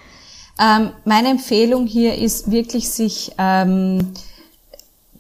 [0.61, 4.13] Ähm, meine Empfehlung hier ist wirklich, sich ähm,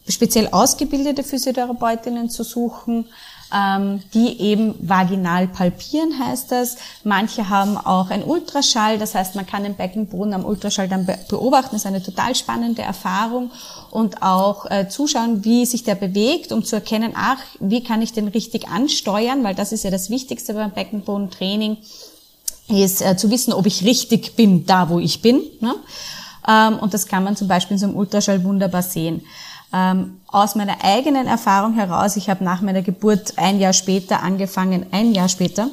[0.08, 3.06] speziell ausgebildete Physiotherapeutinnen zu suchen,
[3.54, 6.76] ähm, die eben vaginal palpieren, heißt das.
[7.04, 11.70] Manche haben auch ein Ultraschall, das heißt, man kann den Beckenboden am Ultraschall dann beobachten.
[11.72, 13.50] Das ist eine total spannende Erfahrung
[13.90, 18.12] und auch äh, zuschauen, wie sich der bewegt, um zu erkennen, ach, wie kann ich
[18.12, 21.78] den richtig ansteuern, weil das ist ja das Wichtigste beim Beckenbodentraining,
[22.68, 25.40] ist äh, zu wissen, ob ich richtig bin, da wo ich bin.
[25.60, 25.74] Ne?
[26.48, 29.22] Ähm, und das kann man zum Beispiel in so einem Ultraschall wunderbar sehen.
[29.72, 34.86] Ähm, aus meiner eigenen Erfahrung heraus, ich habe nach meiner Geburt ein Jahr später angefangen,
[34.92, 35.68] ein Jahr später,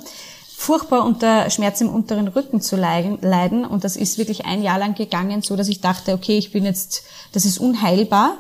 [0.58, 3.66] furchtbar unter Schmerz im unteren Rücken zu leiden.
[3.66, 6.66] Und das ist wirklich ein Jahr lang gegangen, so dass ich dachte, okay, ich bin
[6.66, 7.04] jetzt,
[7.34, 8.38] das ist unheilbar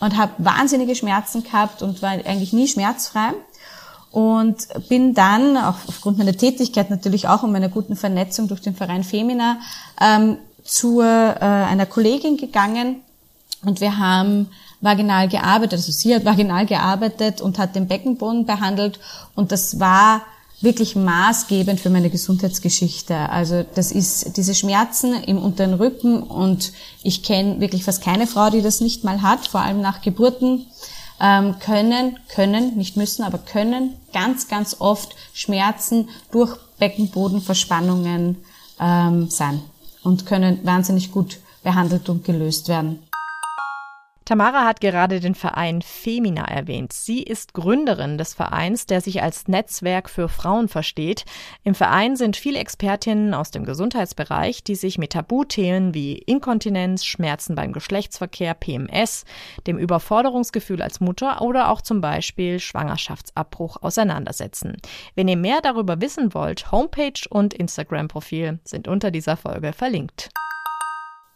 [0.00, 3.34] und habe wahnsinnige Schmerzen gehabt und war eigentlich nie schmerzfrei.
[4.10, 8.74] Und bin dann, auch aufgrund meiner Tätigkeit natürlich auch und meiner guten Vernetzung durch den
[8.74, 9.58] Verein Femina,
[10.00, 13.02] ähm, zu äh, einer Kollegin gegangen
[13.64, 14.48] und wir haben
[14.80, 19.00] vaginal gearbeitet, also sie hat vaginal gearbeitet und hat den Beckenboden behandelt
[19.34, 20.22] und das war
[20.60, 23.14] wirklich maßgebend für meine Gesundheitsgeschichte.
[23.30, 28.50] Also das ist diese Schmerzen im unteren Rücken und ich kenne wirklich fast keine Frau,
[28.50, 30.66] die das nicht mal hat, vor allem nach Geburten,
[31.20, 38.36] ähm, können, können, nicht müssen, aber können ganz, ganz oft Schmerzen durch Beckenbodenverspannungen
[38.80, 39.60] ähm, sein
[40.02, 43.07] und können wahnsinnig gut behandelt und gelöst werden.
[44.28, 46.92] Tamara hat gerade den Verein Femina erwähnt.
[46.92, 51.24] Sie ist Gründerin des Vereins, der sich als Netzwerk für Frauen versteht.
[51.64, 57.54] Im Verein sind viele Expertinnen aus dem Gesundheitsbereich, die sich mit Tabuthemen wie Inkontinenz, Schmerzen
[57.54, 59.24] beim Geschlechtsverkehr, PMS,
[59.66, 64.76] dem Überforderungsgefühl als Mutter oder auch zum Beispiel Schwangerschaftsabbruch auseinandersetzen.
[65.14, 70.28] Wenn ihr mehr darüber wissen wollt, Homepage und Instagram-Profil sind unter dieser Folge verlinkt.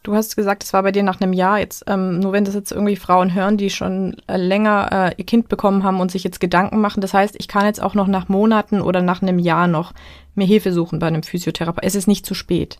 [0.02, 1.84] Du hast gesagt, es war bei dir nach einem Jahr jetzt.
[1.86, 5.48] Ähm, nur wenn das jetzt irgendwie Frauen hören, die schon äh, länger äh, ihr Kind
[5.48, 7.00] bekommen haben und sich jetzt Gedanken machen.
[7.00, 9.92] Das heißt, ich kann jetzt auch noch nach Monaten oder nach einem Jahr noch
[10.34, 11.86] mir Hilfe suchen bei einem Physiotherapeuten.
[11.86, 12.78] Es ist nicht zu spät.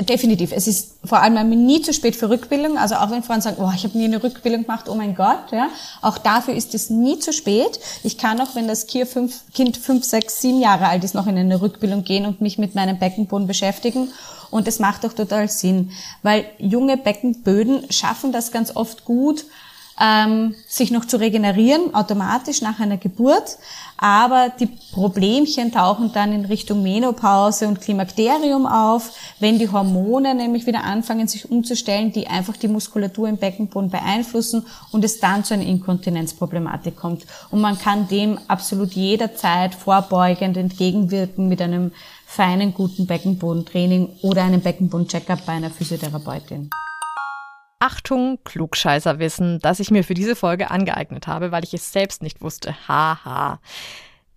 [0.00, 0.50] Definitiv.
[0.50, 2.78] Es ist vor allem nie zu spät für Rückbildung.
[2.78, 5.52] Also auch wenn Frauen sagen, oh, ich habe nie eine Rückbildung gemacht, oh mein Gott,
[5.52, 5.68] ja,
[6.02, 7.78] auch dafür ist es nie zu spät.
[8.02, 11.62] Ich kann auch, wenn das Kind fünf, sechs, sieben Jahre alt ist, noch in eine
[11.62, 14.08] Rückbildung gehen und mich mit meinem Beckenboden beschäftigen
[14.50, 15.90] und es macht auch total Sinn,
[16.22, 19.46] weil junge Beckenböden schaffen das ganz oft gut,
[20.00, 23.58] ähm, sich noch zu regenerieren, automatisch nach einer Geburt.
[23.96, 30.66] Aber die Problemchen tauchen dann in Richtung Menopause und Klimakterium auf, wenn die Hormone nämlich
[30.66, 35.54] wieder anfangen, sich umzustellen, die einfach die Muskulatur im Beckenboden beeinflussen und es dann zu
[35.54, 37.24] einer Inkontinenzproblematik kommt.
[37.50, 41.92] Und man kann dem absolut jederzeit vorbeugend entgegenwirken mit einem
[42.26, 46.68] feinen, guten Beckenbodentraining oder einem Beckenboden-Checkup bei einer Physiotherapeutin.
[47.84, 52.40] Achtung, Klugscheißerwissen, das ich mir für diese Folge angeeignet habe, weil ich es selbst nicht
[52.40, 52.74] wusste.
[52.88, 53.60] Haha.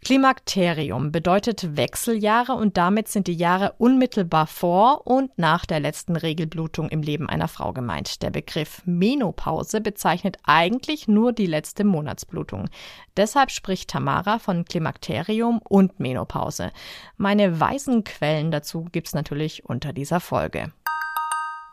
[0.04, 6.90] Klimakterium bedeutet Wechseljahre und damit sind die Jahre unmittelbar vor und nach der letzten Regelblutung
[6.90, 8.22] im Leben einer Frau gemeint.
[8.22, 12.70] Der Begriff Menopause bezeichnet eigentlich nur die letzte Monatsblutung.
[13.16, 16.72] Deshalb spricht Tamara von Klimakterium und Menopause.
[17.16, 20.74] Meine weißen Quellen dazu gibt's natürlich unter dieser Folge.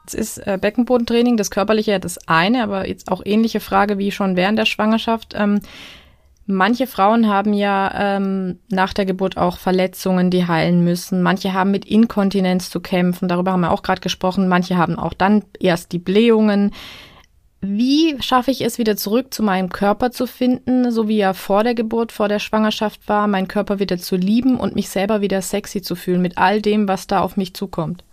[0.04, 4.36] Jetzt ist äh, Beckenbodentraining, das körperliche das eine, aber jetzt auch ähnliche Frage wie schon
[4.36, 5.34] während der Schwangerschaft.
[5.36, 5.60] Ähm,
[6.46, 11.22] Manche Frauen haben ja ähm, nach der Geburt auch Verletzungen, die heilen müssen.
[11.22, 14.46] Manche haben mit Inkontinenz zu kämpfen, darüber haben wir auch gerade gesprochen.
[14.46, 16.72] Manche haben auch dann erst die Blähungen.
[17.62, 21.64] Wie schaffe ich es wieder zurück zu meinem Körper zu finden, so wie er vor
[21.64, 25.40] der Geburt, vor der Schwangerschaft war, meinen Körper wieder zu lieben und mich selber wieder
[25.40, 28.04] sexy zu fühlen mit all dem, was da auf mich zukommt?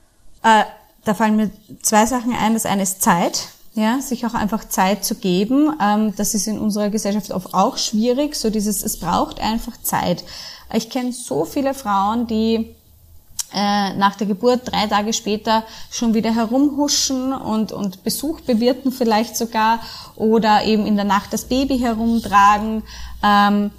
[0.41, 0.63] Äh,
[1.04, 2.54] da fallen mir zwei Sachen ein.
[2.54, 5.74] Das eine ist Zeit ja, sich auch einfach Zeit zu geben.
[5.82, 10.24] Ähm, das ist in unserer Gesellschaft oft auch schwierig, so dieses, es braucht einfach Zeit.
[10.74, 12.76] Ich kenne so viele Frauen, die
[13.54, 19.38] äh, nach der Geburt drei Tage später schon wieder herumhuschen und, und Besuch bewirten vielleicht
[19.38, 19.80] sogar
[20.16, 22.84] oder eben in der Nacht das Baby herumtragen.
[23.24, 23.72] Ähm,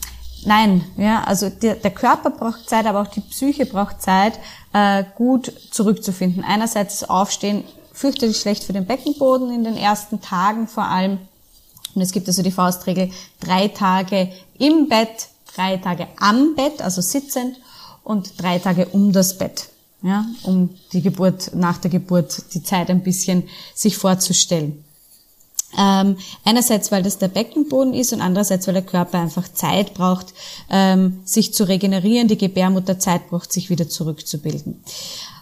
[0.44, 4.38] nein, ja, also der, der Körper braucht Zeit, aber auch die Psyche braucht Zeit,
[4.72, 6.44] äh, gut zurückzufinden.
[6.44, 11.18] Einerseits das Aufstehen fürchterlich schlecht für den Beckenboden in den ersten Tagen vor allem.
[11.94, 17.00] Und es gibt also die Faustregel, drei Tage im Bett, drei Tage am Bett, also
[17.00, 17.56] sitzend,
[18.04, 19.68] und drei Tage um das Bett,
[20.02, 24.84] ja, um die Geburt, nach der Geburt die Zeit ein bisschen sich vorzustellen.
[25.78, 30.34] Ähm, einerseits, weil das der Beckenboden ist und andererseits, weil der Körper einfach Zeit braucht,
[30.70, 34.82] ähm, sich zu regenerieren, die Gebärmutter Zeit braucht, sich wieder zurückzubilden.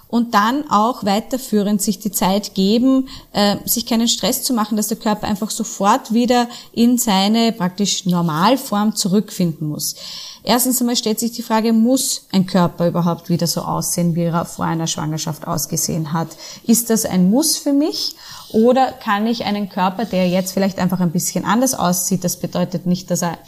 [0.07, 4.89] Und dann auch weiterführend sich die Zeit geben, äh, sich keinen Stress zu machen, dass
[4.89, 9.95] der Körper einfach sofort wieder in seine praktisch Normalform zurückfinden muss.
[10.43, 14.45] Erstens einmal stellt sich die Frage, muss ein Körper überhaupt wieder so aussehen, wie er
[14.45, 16.29] vor einer Schwangerschaft ausgesehen hat?
[16.65, 18.17] Ist das ein Muss für mich?
[18.53, 22.87] Oder kann ich einen Körper, der jetzt vielleicht einfach ein bisschen anders aussieht, das bedeutet
[22.87, 23.39] nicht, dass er,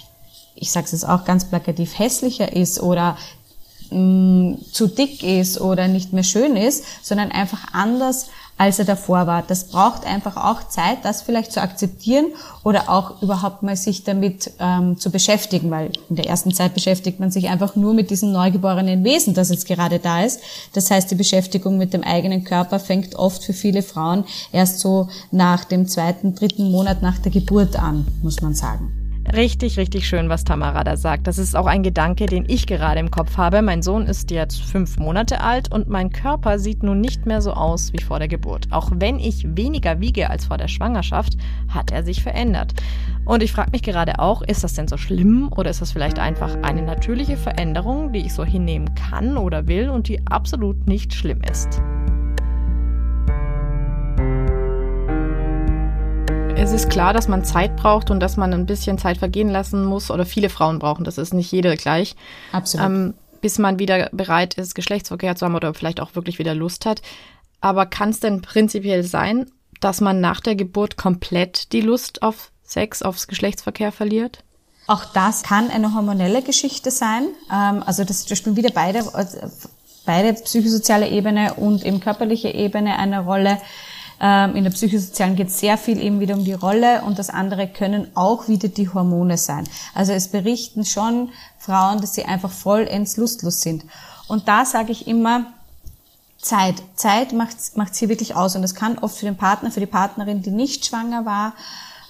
[0.55, 3.17] ich sage es jetzt auch ganz plakativ, hässlicher ist oder
[3.91, 8.27] mh, mm, zu dick ist oder nicht mehr schön ist, sondern einfach anders
[8.59, 9.43] als er davor war.
[9.43, 12.27] Das braucht einfach auch Zeit, das vielleicht zu akzeptieren
[12.63, 17.19] oder auch überhaupt mal sich damit ähm, zu beschäftigen, weil in der ersten Zeit beschäftigt
[17.19, 20.41] man sich einfach nur mit diesem neugeborenen Wesen, das jetzt gerade da ist.
[20.75, 25.09] Das heißt, die Beschäftigung mit dem eigenen Körper fängt oft für viele Frauen erst so
[25.31, 29.02] nach dem zweiten, dritten Monat nach der Geburt an, muss man sagen.
[29.35, 31.27] Richtig, richtig schön, was Tamara da sagt.
[31.27, 33.63] Das ist auch ein Gedanke, den ich gerade im Kopf habe.
[33.63, 37.55] Mein Sohn ist jetzt fünf Monate alt und mein Körper sieht nun nicht mehr so
[37.55, 38.67] aus wie vor der Geburt.
[38.71, 42.75] Auch wenn ich weniger wiege als vor der Schwangerschaft, hat er sich verändert.
[43.25, 46.19] Und ich frage mich gerade auch, ist das denn so schlimm oder ist das vielleicht
[46.19, 51.15] einfach eine natürliche Veränderung, die ich so hinnehmen kann oder will und die absolut nicht
[51.15, 51.81] schlimm ist?
[56.63, 59.85] Es ist klar, dass man Zeit braucht und dass man ein bisschen Zeit vergehen lassen
[59.85, 61.03] muss oder viele Frauen brauchen.
[61.03, 62.15] Das ist nicht jede gleich.
[62.53, 62.87] Absolut.
[62.87, 66.87] Ähm, bis man wieder bereit ist, Geschlechtsverkehr zu haben oder vielleicht auch wirklich wieder Lust
[66.87, 67.03] hat.
[67.61, 69.51] Aber kann es denn prinzipiell sein,
[69.81, 74.45] dass man nach der Geburt komplett die Lust auf Sex, aufs Geschlechtsverkehr verliert?
[74.87, 77.25] Auch das kann eine hormonelle Geschichte sein.
[77.53, 79.27] Ähm, also das, das spielen wieder beide, äh,
[80.07, 83.59] beide psychosoziale Ebene und eben körperliche Ebene eine Rolle.
[84.25, 87.67] Ähm, in der psychosozialen geht sehr viel eben wieder um die Rolle und das andere
[87.67, 89.69] können auch wieder die Hormone sein.
[89.95, 93.85] Also es berichten schon Frauen, dass sie einfach vollends lustlos sind.
[94.29, 95.47] Und da sage ich immer,
[96.43, 96.83] Zeit.
[96.95, 98.55] Zeit macht macht hier wirklich aus.
[98.55, 101.55] Und das kann oft für den Partner, für die Partnerin, die nicht schwanger war,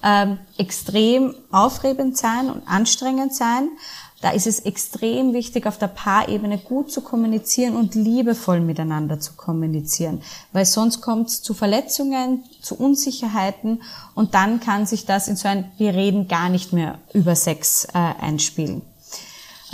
[0.02, 3.68] ähm, extrem aufregend sein und anstrengend sein.
[4.22, 9.32] Da ist es extrem wichtig, auf der Paarebene gut zu kommunizieren und liebevoll miteinander zu
[9.34, 13.82] kommunizieren, weil sonst kommt es zu Verletzungen, zu Unsicherheiten
[14.14, 17.86] und dann kann sich das in so ein Wir reden gar nicht mehr über Sex
[17.92, 18.82] äh, einspielen.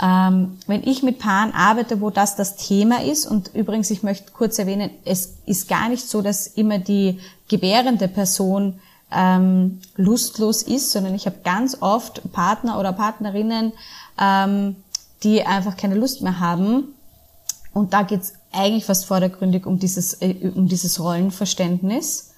[0.01, 4.31] Ähm, wenn ich mit Paaren arbeite, wo das das Thema ist, und übrigens, ich möchte
[4.31, 7.19] kurz erwähnen, es ist gar nicht so, dass immer die
[7.49, 8.79] gebärende Person
[9.11, 13.73] ähm, lustlos ist, sondern ich habe ganz oft Partner oder Partnerinnen,
[14.19, 14.75] ähm,
[15.23, 16.95] die einfach keine Lust mehr haben.
[17.73, 22.33] Und da geht's eigentlich fast vordergründig um dieses, äh, um dieses Rollenverständnis.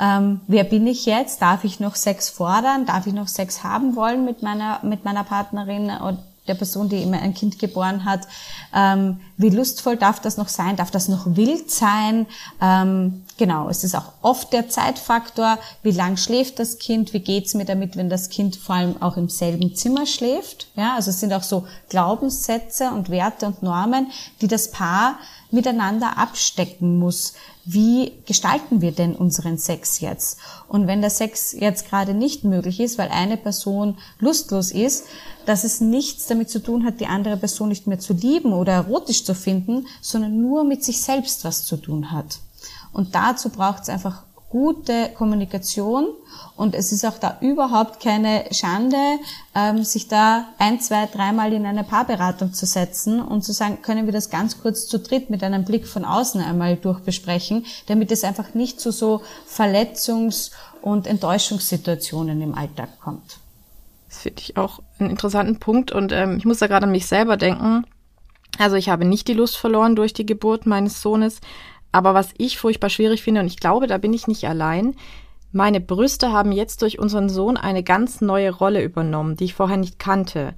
[0.00, 1.42] Ähm, wer bin ich jetzt?
[1.42, 2.86] Darf ich noch Sex fordern?
[2.86, 5.90] Darf ich noch Sex haben wollen mit meiner, mit meiner Partnerin?
[5.90, 6.18] Und
[6.48, 8.26] der Person, die immer ein Kind geboren hat,
[8.74, 10.76] ähm, wie lustvoll darf das noch sein?
[10.76, 12.26] Darf das noch wild sein?
[12.60, 15.58] Ähm, genau, es ist auch oft der Zeitfaktor.
[15.82, 17.12] Wie lang schläft das Kind?
[17.12, 20.68] Wie geht's mir damit, wenn das Kind vor allem auch im selben Zimmer schläft?
[20.74, 24.08] Ja, also es sind auch so Glaubenssätze und Werte und Normen,
[24.40, 25.18] die das Paar
[25.50, 27.34] miteinander abstecken muss.
[27.70, 30.38] Wie gestalten wir denn unseren Sex jetzt?
[30.68, 35.04] Und wenn der Sex jetzt gerade nicht möglich ist, weil eine Person lustlos ist,
[35.44, 38.72] dass es nichts damit zu tun hat, die andere Person nicht mehr zu lieben oder
[38.72, 42.38] erotisch zu finden, sondern nur mit sich selbst was zu tun hat.
[42.94, 46.08] Und dazu braucht es einfach gute Kommunikation
[46.56, 48.96] und es ist auch da überhaupt keine Schande,
[49.54, 54.06] ähm, sich da ein, zwei, dreimal in eine Paarberatung zu setzen und zu sagen, können
[54.06, 58.24] wir das ganz kurz zu dritt mit einem Blick von außen einmal durchbesprechen, damit es
[58.24, 63.38] einfach nicht zu so Verletzungs- und Enttäuschungssituationen im Alltag kommt.
[64.08, 67.06] Das finde ich auch einen interessanten Punkt und ähm, ich muss da gerade an mich
[67.06, 67.84] selber denken.
[68.58, 71.40] Also ich habe nicht die Lust verloren durch die Geburt meines Sohnes,
[71.92, 74.94] aber was ich furchtbar schwierig finde, und ich glaube, da bin ich nicht allein,
[75.52, 79.78] meine Brüste haben jetzt durch unseren Sohn eine ganz neue Rolle übernommen, die ich vorher
[79.78, 80.54] nicht kannte.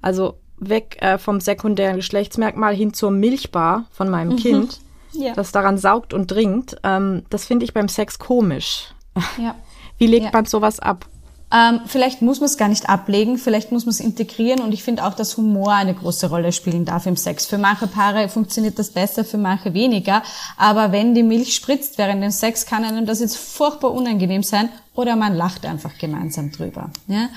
[0.00, 4.36] Also weg äh, vom sekundären Geschlechtsmerkmal hin zur Milchbar von meinem mhm.
[4.36, 4.80] Kind,
[5.12, 5.34] ja.
[5.34, 6.76] das daran saugt und dringt.
[6.82, 8.94] Ähm, das finde ich beim Sex komisch.
[9.38, 9.54] Ja.
[9.98, 10.30] Wie legt ja.
[10.32, 11.06] man sowas ab?
[11.52, 14.82] Ähm, vielleicht muss man es gar nicht ablegen, vielleicht muss man es integrieren und ich
[14.82, 17.44] finde auch, dass Humor eine große Rolle spielen darf im Sex.
[17.44, 20.22] Für manche Paare funktioniert das besser, für manche weniger.
[20.56, 24.70] Aber wenn die Milch spritzt während dem Sex, kann einem das jetzt furchtbar unangenehm sein
[24.94, 26.90] oder man lacht einfach gemeinsam drüber.
[27.06, 27.28] Ja?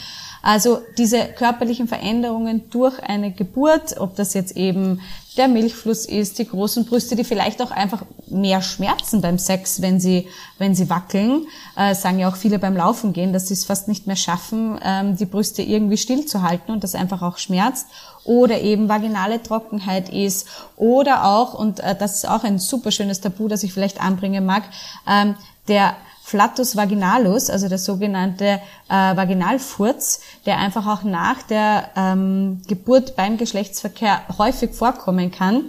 [0.46, 5.02] Also diese körperlichen Veränderungen durch eine Geburt, ob das jetzt eben
[5.38, 10.00] der Milchfluss ist, die großen Brüste, die vielleicht auch einfach mehr schmerzen beim Sex, wenn
[10.00, 10.28] sie,
[10.60, 13.88] wenn sie wackeln, äh, sagen ja auch viele beim Laufen gehen, dass sie es fast
[13.88, 17.88] nicht mehr schaffen, ähm, die Brüste irgendwie stillzuhalten und das einfach auch schmerzt.
[18.24, 20.48] Oder eben vaginale Trockenheit ist.
[20.78, 24.46] Oder auch, und äh, das ist auch ein super schönes Tabu, das ich vielleicht anbringen
[24.46, 24.62] mag,
[25.10, 25.34] ähm,
[25.68, 25.96] der
[26.26, 28.60] Flatus vaginalus, also der sogenannte
[28.90, 35.66] äh, Vaginalfurz, der einfach auch nach der ähm, Geburt beim Geschlechtsverkehr häufig vorkommen kann,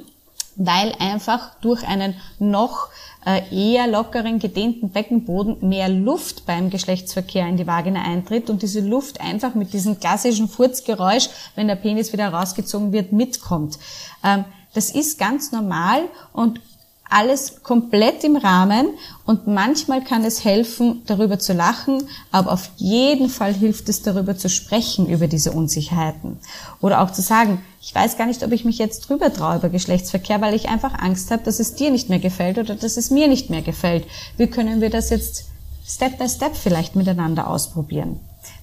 [0.57, 2.89] weil einfach durch einen noch
[3.27, 8.81] äh, eher lockeren, gedehnten Beckenboden mehr Luft beim Geschlechtsverkehr in die Vagina eintritt und diese
[8.81, 13.79] Luft einfach mit diesem klassischen Furzgeräusch, wenn der Penis wieder rausgezogen wird, mitkommt.
[14.25, 16.61] Ähm, das ist ganz normal und
[17.09, 18.89] alles komplett im Rahmen
[19.25, 24.37] und manchmal kann es helfen, darüber zu lachen, aber auf jeden Fall hilft es, darüber
[24.37, 26.39] zu sprechen, über diese Unsicherheiten.
[26.81, 29.69] Oder auch zu sagen, ich weiß gar nicht, ob ich mich jetzt drüber traue über
[29.69, 33.11] Geschlechtsverkehr, weil ich einfach Angst habe, dass es dir nicht mehr gefällt oder dass es
[33.11, 34.05] mir nicht mehr gefällt.
[34.37, 35.45] Wie können wir das jetzt
[35.87, 38.19] Step by Step vielleicht miteinander ausprobieren?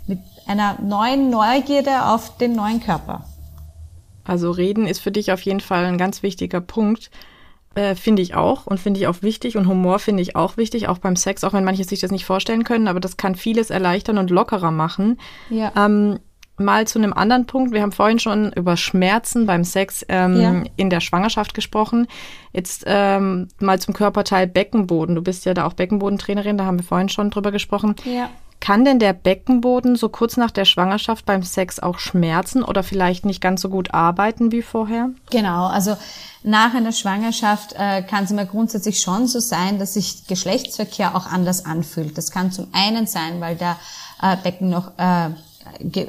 [0.07, 3.25] Mit einer neuen Neugierde auf den neuen Körper.
[4.25, 7.09] Also reden ist für dich auf jeden Fall ein ganz wichtiger Punkt
[7.75, 10.87] äh, finde ich auch und finde ich auch wichtig und Humor finde ich auch wichtig,
[10.87, 13.69] auch beim Sex, auch wenn manche sich das nicht vorstellen können, aber das kann vieles
[13.69, 15.19] erleichtern und lockerer machen.
[15.49, 15.71] Ja.
[15.75, 16.19] Ähm,
[16.57, 17.73] mal zu einem anderen Punkt.
[17.73, 20.63] Wir haben vorhin schon über Schmerzen beim Sex ähm, ja.
[20.75, 22.07] in der Schwangerschaft gesprochen.
[22.51, 25.15] Jetzt ähm, mal zum Körperteil Beckenboden.
[25.15, 27.95] Du bist ja da auch Beckenbodentrainerin, da haben wir vorhin schon drüber gesprochen.
[28.05, 28.29] Ja.
[28.63, 33.25] Kann denn der Beckenboden so kurz nach der Schwangerschaft beim Sex auch schmerzen oder vielleicht
[33.25, 35.09] nicht ganz so gut arbeiten wie vorher?
[35.31, 35.97] Genau, also
[36.43, 41.25] nach einer Schwangerschaft äh, kann es immer grundsätzlich schon so sein, dass sich Geschlechtsverkehr auch
[41.25, 42.17] anders anfühlt.
[42.17, 43.75] Das kann zum einen sein, weil der
[44.21, 45.31] äh, Becken noch äh,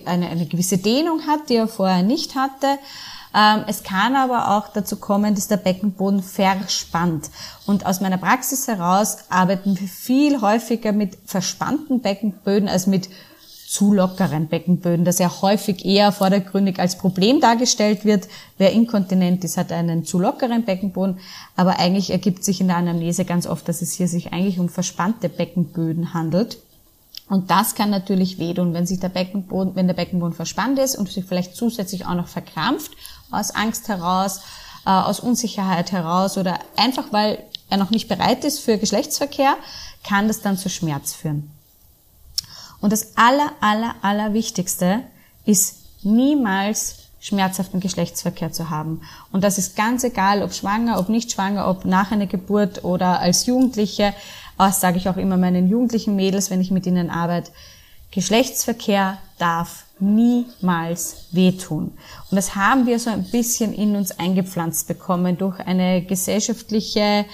[0.06, 2.78] eine, eine gewisse Dehnung hat, die er vorher nicht hatte.
[3.34, 7.30] Ähm, es kann aber auch dazu kommen, dass der Beckenboden verspannt.
[7.66, 13.08] Und aus meiner Praxis heraus arbeiten wir viel häufiger mit verspannten Beckenböden als mit
[13.66, 18.28] zu lockeren Beckenböden, das ja häufig eher vordergründig als Problem dargestellt wird.
[18.56, 21.18] Wer inkontinent ist, hat einen zu lockeren Beckenboden,
[21.56, 24.68] aber eigentlich ergibt sich in der Anamnese ganz oft, dass es hier sich eigentlich um
[24.68, 26.58] verspannte Beckenböden handelt.
[27.28, 31.10] Und das kann natürlich wehtun, wenn sich der Beckenboden, wenn der Beckenboden verspannt ist und
[31.10, 32.92] sich vielleicht zusätzlich auch noch verkrampft,
[33.38, 34.40] aus Angst heraus,
[34.86, 39.56] äh, aus Unsicherheit heraus oder einfach weil er noch nicht bereit ist für Geschlechtsverkehr,
[40.02, 41.50] kann das dann zu Schmerz führen.
[42.80, 45.00] Und das aller, aller, aller Wichtigste
[45.46, 49.00] ist niemals schmerzhaften Geschlechtsverkehr zu haben.
[49.32, 53.20] Und das ist ganz egal, ob schwanger, ob nicht schwanger, ob nach einer Geburt oder
[53.20, 54.12] als Jugendliche.
[54.58, 57.50] Das sage ich auch immer meinen jugendlichen Mädels, wenn ich mit ihnen arbeite.
[58.14, 61.92] Geschlechtsverkehr darf niemals wehtun.
[62.30, 67.26] Und das haben wir so ein bisschen in uns eingepflanzt bekommen durch eine gesellschaftliche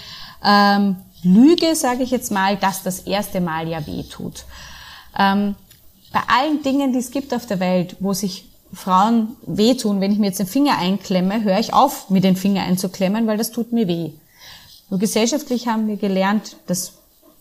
[0.43, 4.47] ähm, Lüge, sage ich jetzt mal, dass das erste Mal ja wehtut.
[5.19, 5.55] Ähm,
[6.13, 10.19] bei allen Dingen, die es gibt auf der Welt, wo sich Frauen wehtun, wenn ich
[10.19, 13.73] mir jetzt den Finger einklemme, höre ich auf, mir den Finger einzuklemmen, weil das tut
[13.73, 14.13] mir weh.
[14.89, 16.95] Nur gesellschaftlich haben wir gelernt, dass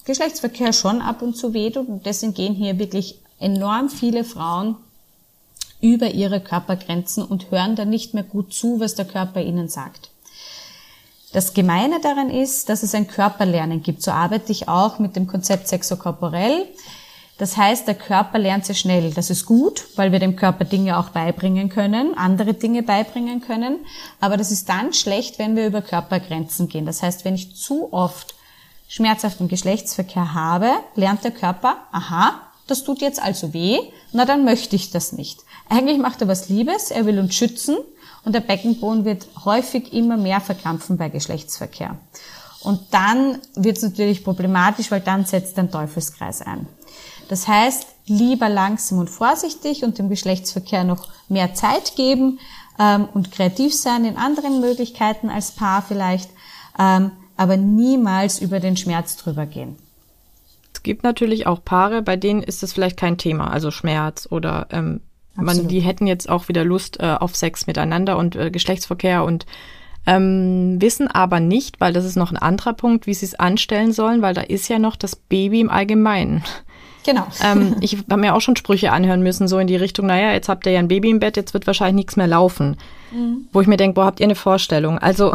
[0.04, 4.76] Geschlechtsverkehr schon ab und zu wehtut und deswegen gehen hier wirklich enorm viele Frauen
[5.82, 10.10] über ihre Körpergrenzen und hören dann nicht mehr gut zu, was der Körper ihnen sagt.
[11.32, 14.02] Das Gemeine daran ist, dass es ein Körperlernen gibt.
[14.02, 16.66] So arbeite ich auch mit dem Konzept Sexokorporell.
[17.38, 19.14] Das heißt, der Körper lernt sehr schnell.
[19.14, 23.78] Das ist gut, weil wir dem Körper Dinge auch beibringen können, andere Dinge beibringen können.
[24.20, 26.86] Aber das ist dann schlecht, wenn wir über Körpergrenzen gehen.
[26.86, 28.36] Das heißt, wenn ich zu oft
[28.90, 33.80] schmerzhaften Geschlechtsverkehr habe, lernt der Körper, aha, das tut jetzt also weh,
[34.12, 35.42] na dann möchte ich das nicht.
[35.70, 37.78] Eigentlich macht er was Liebes, er will uns schützen
[38.26, 41.98] und der Beckenboden wird häufig immer mehr verkrampfen bei Geschlechtsverkehr.
[42.62, 46.68] Und dann wird es natürlich problematisch, weil dann setzt ein Teufelskreis ein.
[47.30, 52.40] Das heißt, lieber langsam und vorsichtig und dem Geschlechtsverkehr noch mehr Zeit geben
[52.80, 56.30] ähm, und kreativ sein in anderen Möglichkeiten als Paar vielleicht,
[56.78, 59.78] ähm, aber niemals über den Schmerz drüber gehen.
[60.80, 64.68] Es gibt natürlich auch Paare, bei denen ist das vielleicht kein Thema, also Schmerz oder
[64.72, 65.02] ähm,
[65.36, 69.46] man, die hätten jetzt auch wieder Lust äh, auf Sex miteinander und äh, Geschlechtsverkehr und
[70.08, 73.92] ähm, wissen aber nicht, weil das ist noch ein anderer Punkt, wie sie es anstellen
[73.92, 76.46] sollen, weil da ist ja noch das Baby im Allgemeinen.
[77.06, 77.28] Genau.
[77.44, 80.48] Ähm, ich habe mir auch schon Sprüche anhören müssen, so in die Richtung, naja, jetzt
[80.48, 82.78] habt ihr ja ein Baby im Bett, jetzt wird wahrscheinlich nichts mehr laufen.
[83.12, 83.48] Mhm.
[83.52, 84.98] Wo ich mir denke, boah, habt ihr eine Vorstellung?
[84.98, 85.34] Also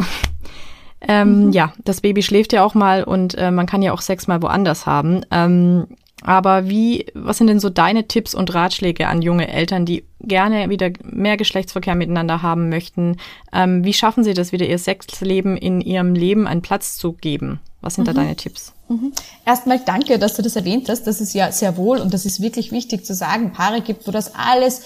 [1.08, 1.52] ähm, mhm.
[1.52, 4.42] ja, das Baby schläft ja auch mal und äh, man kann ja auch Sex mal
[4.42, 5.24] woanders haben.
[5.30, 5.86] Ähm,
[6.22, 10.70] aber wie, was sind denn so deine Tipps und Ratschläge an junge Eltern, die gerne
[10.70, 13.18] wieder mehr Geschlechtsverkehr miteinander haben möchten?
[13.52, 17.60] Ähm, wie schaffen sie das wieder, ihr Sexleben in ihrem Leben einen Platz zu geben?
[17.82, 18.06] Was sind mhm.
[18.06, 18.72] da deine Tipps?
[18.88, 19.12] Mhm.
[19.44, 21.06] Erstmal danke, dass du das erwähnt hast.
[21.06, 23.52] Das ist ja sehr wohl und das ist wirklich wichtig zu sagen.
[23.52, 24.80] Paare gibt, wo das alles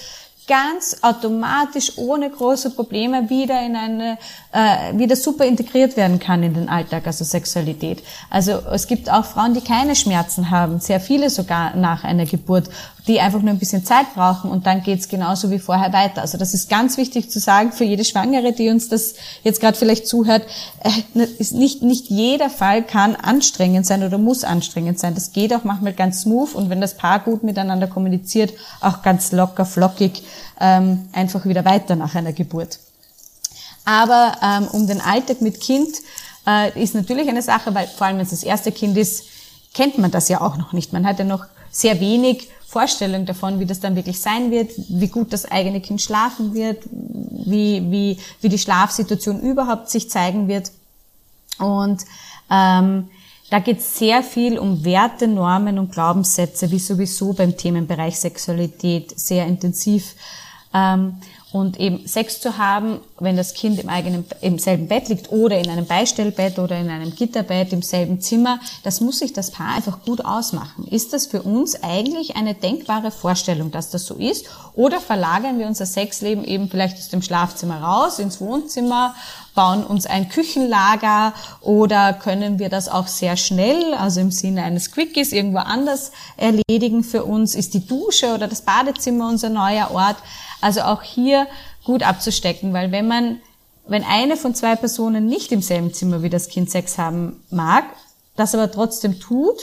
[0.48, 4.18] ganz automatisch ohne große Probleme wieder in eine
[4.52, 8.02] äh, wieder super integriert werden kann in den Alltag, also Sexualität.
[8.30, 12.70] Also es gibt auch Frauen, die keine Schmerzen haben, sehr viele sogar nach einer Geburt,
[13.08, 16.20] die einfach nur ein bisschen Zeit brauchen und dann geht's genauso wie vorher weiter.
[16.20, 19.78] Also das ist ganz wichtig zu sagen für jede Schwangere, die uns das jetzt gerade
[19.78, 20.46] vielleicht zuhört,
[20.84, 25.14] äh, ist nicht nicht jeder Fall kann anstrengend sein oder muss anstrengend sein.
[25.14, 28.52] Das geht auch manchmal ganz smooth und wenn das Paar gut miteinander kommuniziert,
[28.82, 30.22] auch ganz locker, flockig
[30.60, 32.78] ähm, einfach wieder weiter nach einer Geburt.
[33.86, 35.88] Aber ähm, um den Alltag mit Kind
[36.46, 39.24] äh, ist natürlich eine Sache, weil vor allem wenn es das erste Kind ist,
[39.72, 40.92] kennt man das ja auch noch nicht.
[40.92, 45.08] Man hat ja noch sehr wenig Vorstellung davon, wie das dann wirklich sein wird, wie
[45.08, 50.70] gut das eigene Kind schlafen wird, wie, wie, wie die Schlafsituation überhaupt sich zeigen wird.
[51.58, 52.04] Und
[52.50, 53.08] ähm,
[53.48, 59.18] da geht es sehr viel um Werte, Normen und Glaubenssätze, wie sowieso beim Themenbereich Sexualität
[59.18, 60.14] sehr intensiv.
[60.74, 61.16] Ähm,
[61.52, 65.58] und eben Sex zu haben, wenn das Kind im eigenen, im selben Bett liegt oder
[65.58, 69.74] in einem Beistellbett oder in einem Gitterbett im selben Zimmer, das muss sich das Paar
[69.74, 70.86] einfach gut ausmachen.
[70.88, 74.46] Ist das für uns eigentlich eine denkbare Vorstellung, dass das so ist?
[74.74, 79.14] Oder verlagern wir unser Sexleben eben vielleicht aus dem Schlafzimmer raus ins Wohnzimmer,
[79.54, 84.92] bauen uns ein Küchenlager oder können wir das auch sehr schnell, also im Sinne eines
[84.92, 87.56] Quickies, irgendwo anders erledigen für uns?
[87.56, 90.16] Ist die Dusche oder das Badezimmer unser neuer Ort?
[90.60, 91.46] Also auch hier
[91.88, 93.40] gut abzustecken, weil wenn man,
[93.86, 97.84] wenn eine von zwei Personen nicht im selben Zimmer wie das Kind Sex haben mag,
[98.36, 99.56] das aber trotzdem tut,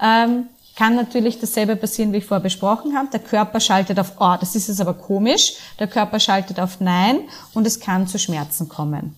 [0.00, 0.46] ähm,
[0.76, 3.08] kann natürlich dasselbe passieren, wie ich vorher besprochen habe.
[3.12, 5.54] Der Körper schaltet auf, oh, das ist jetzt aber komisch.
[5.80, 7.22] Der Körper schaltet auf Nein
[7.54, 9.16] und es kann zu Schmerzen kommen.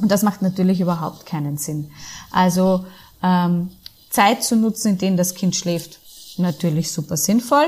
[0.00, 1.90] Und das macht natürlich überhaupt keinen Sinn.
[2.30, 2.86] Also
[3.22, 3.70] ähm,
[4.08, 5.98] Zeit zu nutzen, in denen das Kind schläft,
[6.38, 7.66] natürlich super sinnvoll.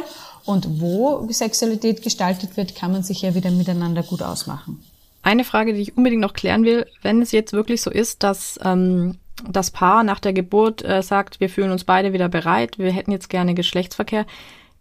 [0.48, 4.82] Und wo Sexualität gestaltet wird, kann man sich ja wieder miteinander gut ausmachen.
[5.22, 8.58] Eine Frage, die ich unbedingt noch klären will, wenn es jetzt wirklich so ist, dass
[8.64, 12.90] ähm, das Paar nach der Geburt äh, sagt, wir fühlen uns beide wieder bereit, wir
[12.90, 14.24] hätten jetzt gerne Geschlechtsverkehr,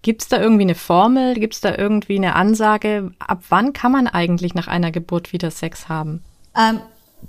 [0.03, 3.91] gibt es da irgendwie eine Formel, gibt es da irgendwie eine Ansage, ab wann kann
[3.91, 6.23] man eigentlich nach einer Geburt wieder Sex haben?
[6.55, 6.79] Ähm,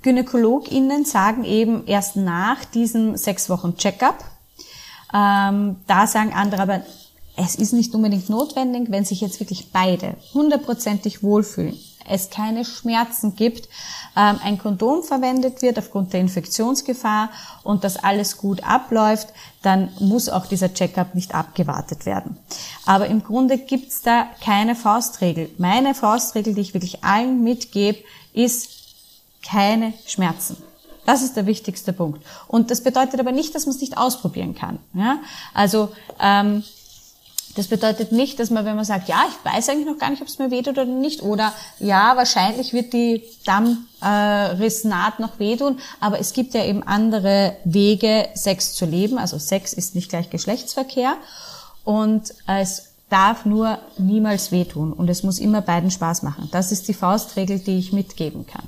[0.02, 4.22] GynäkologInnen sagen eben erst nach diesem sechs Wochen Checkup.
[5.12, 6.82] Ähm, da sagen andere aber,
[7.38, 13.36] es ist nicht unbedingt notwendig, wenn sich jetzt wirklich beide hundertprozentig wohlfühlen, es keine Schmerzen
[13.36, 13.68] gibt,
[14.16, 17.30] ähm, ein Kondom verwendet wird aufgrund der Infektionsgefahr
[17.62, 19.28] und das alles gut abläuft,
[19.62, 22.38] dann muss auch dieser Checkup nicht abgewartet werden.
[22.86, 25.50] Aber im Grunde gibt's da keine Faustregel.
[25.58, 27.98] Meine Faustregel, die ich wirklich allen mitgebe,
[28.32, 28.70] ist
[29.48, 30.56] keine Schmerzen.
[31.06, 32.22] Das ist der wichtigste Punkt.
[32.48, 34.78] Und das bedeutet aber nicht, dass man es nicht ausprobieren kann.
[34.92, 35.20] Ja?
[35.54, 36.64] Also ähm,
[37.56, 40.22] das bedeutet nicht, dass man, wenn man sagt, ja, ich weiß eigentlich noch gar nicht,
[40.22, 45.78] ob es mir wehtut oder nicht, oder ja, wahrscheinlich wird die Dammrissnaht äh, noch wehtun,
[46.00, 49.18] aber es gibt ja eben andere Wege, Sex zu leben.
[49.18, 51.14] Also Sex ist nicht gleich Geschlechtsverkehr
[51.84, 56.48] und es darf nur niemals wehtun und es muss immer beiden Spaß machen.
[56.52, 58.64] Das ist die Faustregel, die ich mitgeben kann.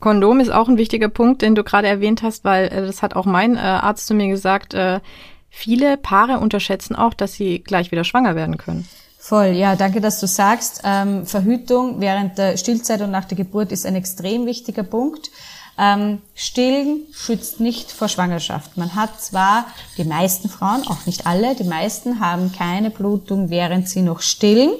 [0.00, 3.14] Kondom ist auch ein wichtiger Punkt, den du gerade erwähnt hast, weil äh, das hat
[3.16, 4.72] auch mein äh, Arzt zu mir gesagt.
[4.74, 5.00] Äh,
[5.50, 8.88] Viele Paare unterschätzen auch, dass sie gleich wieder schwanger werden können.
[9.18, 10.80] Voll, ja, danke, dass du sagst.
[10.82, 15.30] Ähm, Verhütung während der Stillzeit und nach der Geburt ist ein extrem wichtiger Punkt.
[15.76, 18.76] Ähm, Stillen schützt nicht vor Schwangerschaft.
[18.76, 19.66] Man hat zwar,
[19.98, 24.72] die meisten Frauen, auch nicht alle, die meisten haben keine Blutung, während sie noch stillen,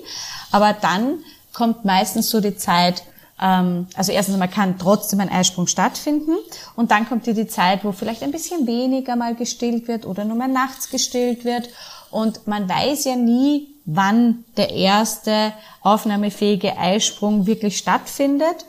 [0.52, 1.18] aber dann
[1.52, 3.02] kommt meistens so die Zeit,
[3.42, 6.36] also erstens einmal kann trotzdem ein Eisprung stattfinden
[6.76, 10.26] und dann kommt dir die Zeit, wo vielleicht ein bisschen weniger mal gestillt wird oder
[10.26, 11.70] nur mal nachts gestillt wird
[12.10, 18.66] und man weiß ja nie, wann der erste aufnahmefähige Eisprung wirklich stattfindet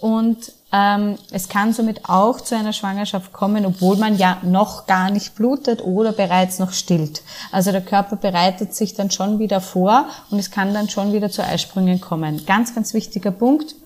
[0.00, 5.10] und ähm, es kann somit auch zu einer Schwangerschaft kommen, obwohl man ja noch gar
[5.10, 7.22] nicht blutet oder bereits noch stillt.
[7.52, 11.30] Also der Körper bereitet sich dann schon wieder vor und es kann dann schon wieder
[11.30, 12.44] zu Eisprüngen kommen.
[12.46, 13.76] Ganz, ganz wichtiger Punkt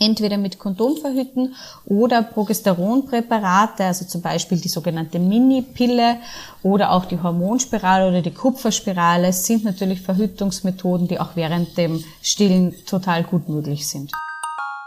[0.00, 1.54] entweder mit Kondom verhüten
[1.86, 6.16] oder Progesteronpräparate, also zum Beispiel die sogenannte Mini-Pille
[6.62, 12.74] oder auch die Hormonspirale oder die Kupferspirale sind natürlich Verhütungsmethoden, die auch während dem Stillen
[12.86, 14.10] total gut möglich sind.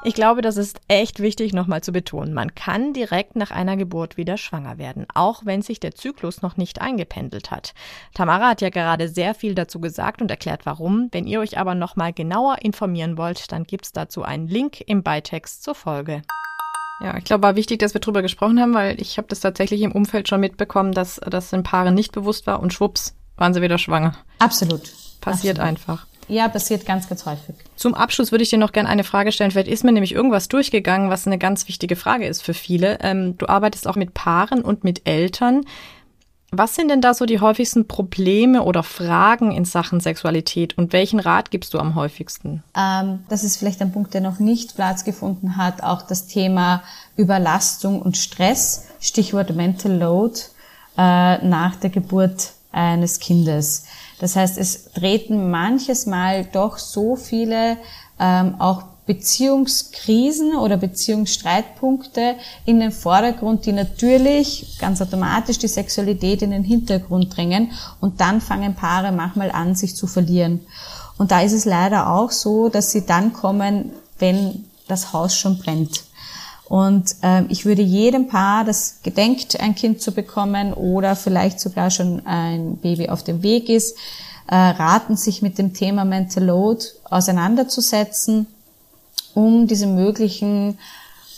[0.03, 2.33] Ich glaube, das ist echt wichtig nochmal zu betonen.
[2.33, 6.55] Man kann direkt nach einer Geburt wieder schwanger werden, auch wenn sich der Zyklus noch
[6.55, 7.73] nicht eingependelt hat.
[8.13, 11.09] Tamara hat ja gerade sehr viel dazu gesagt und erklärt warum.
[11.11, 15.63] Wenn ihr euch aber nochmal genauer informieren wollt, dann gibt's dazu einen Link im Beitext
[15.63, 16.21] zur Folge.
[17.01, 19.81] Ja, ich glaube, war wichtig, dass wir drüber gesprochen haben, weil ich habe das tatsächlich
[19.81, 23.61] im Umfeld schon mitbekommen, dass das den Paaren nicht bewusst war und schwupps waren sie
[23.61, 24.15] wieder schwanger.
[24.39, 24.91] Absolut.
[25.21, 25.59] Passiert Absolut.
[25.59, 26.07] einfach.
[26.27, 27.55] Ja, passiert ganz, ganz häufig.
[27.75, 29.51] Zum Abschluss würde ich dir noch gerne eine Frage stellen.
[29.51, 32.99] Vielleicht ist mir nämlich irgendwas durchgegangen, was eine ganz wichtige Frage ist für viele.
[33.01, 35.63] Ähm, du arbeitest auch mit Paaren und mit Eltern.
[36.51, 41.19] Was sind denn da so die häufigsten Probleme oder Fragen in Sachen Sexualität und welchen
[41.19, 42.63] Rat gibst du am häufigsten?
[42.75, 45.83] Ähm, das ist vielleicht ein Punkt, der noch nicht Platz gefunden hat.
[45.83, 46.83] Auch das Thema
[47.17, 50.39] Überlastung und Stress, Stichwort Mental Load
[50.97, 53.85] äh, nach der Geburt eines Kindes.
[54.19, 57.77] Das heißt, es treten manches Mal doch so viele
[58.19, 66.51] ähm, auch Beziehungskrisen oder Beziehungsstreitpunkte in den Vordergrund, die natürlich ganz automatisch die Sexualität in
[66.51, 70.59] den Hintergrund drängen und dann fangen Paare manchmal an, sich zu verlieren.
[71.17, 75.57] Und da ist es leider auch so, dass sie dann kommen, wenn das Haus schon
[75.57, 76.03] brennt.
[76.69, 81.91] Und äh, ich würde jedem Paar, das gedenkt, ein Kind zu bekommen oder vielleicht sogar
[81.91, 83.97] schon ein Baby auf dem Weg ist,
[84.47, 88.47] äh, raten, sich mit dem Thema Mental Load auseinanderzusetzen,
[89.33, 90.77] um diese möglichen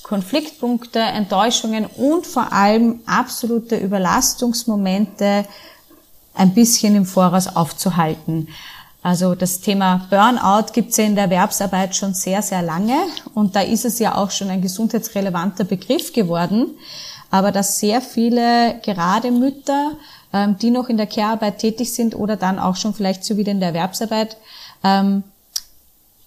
[0.04, 5.46] Konfliktpunkte, Enttäuschungen und vor allem absolute Überlastungsmomente
[6.34, 8.48] ein bisschen im Voraus aufzuhalten.
[9.02, 12.97] Also das Thema Burnout gibt es ja in der Erwerbsarbeit schon sehr, sehr lange
[13.34, 16.72] und da ist es ja auch schon ein gesundheitsrelevanter Begriff geworden.
[17.32, 19.91] Aber dass sehr viele, gerade Mütter,
[20.34, 23.52] ähm, die noch in der Care-Arbeit tätig sind oder dann auch schon vielleicht so wieder
[23.52, 24.36] in der Erwerbsarbeit,
[24.84, 25.24] ähm,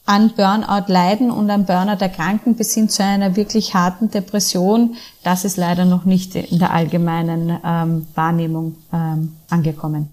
[0.04, 5.44] an Burnout leiden und an Burnout erkranken bis hin zu einer wirklich harten Depression, das
[5.44, 10.10] ist leider noch nicht in der allgemeinen ähm, Wahrnehmung ähm, angekommen.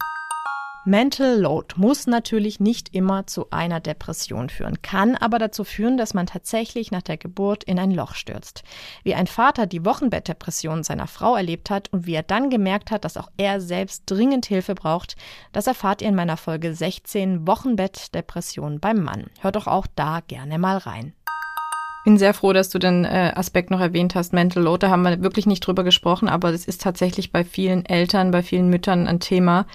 [0.90, 6.16] Mental Load muss natürlich nicht immer zu einer Depression führen, kann aber dazu führen, dass
[6.16, 8.64] man tatsächlich nach der Geburt in ein Loch stürzt.
[9.04, 13.06] Wie ein Vater die Wochenbettdepression seiner Frau erlebt hat und wie er dann gemerkt hat,
[13.06, 15.16] dass auch er selbst dringend Hilfe braucht,
[15.52, 19.28] das erfahrt ihr in meiner Folge 16 Wochenbettdepression beim Mann.
[19.42, 21.14] Hört doch auch da gerne mal rein.
[22.04, 24.88] Bin sehr froh, dass du den äh, Aspekt noch erwähnt hast, Mental Load.
[24.88, 28.42] Da haben wir wirklich nicht drüber gesprochen, aber das ist tatsächlich bei vielen Eltern, bei
[28.42, 29.68] vielen Müttern ein Thema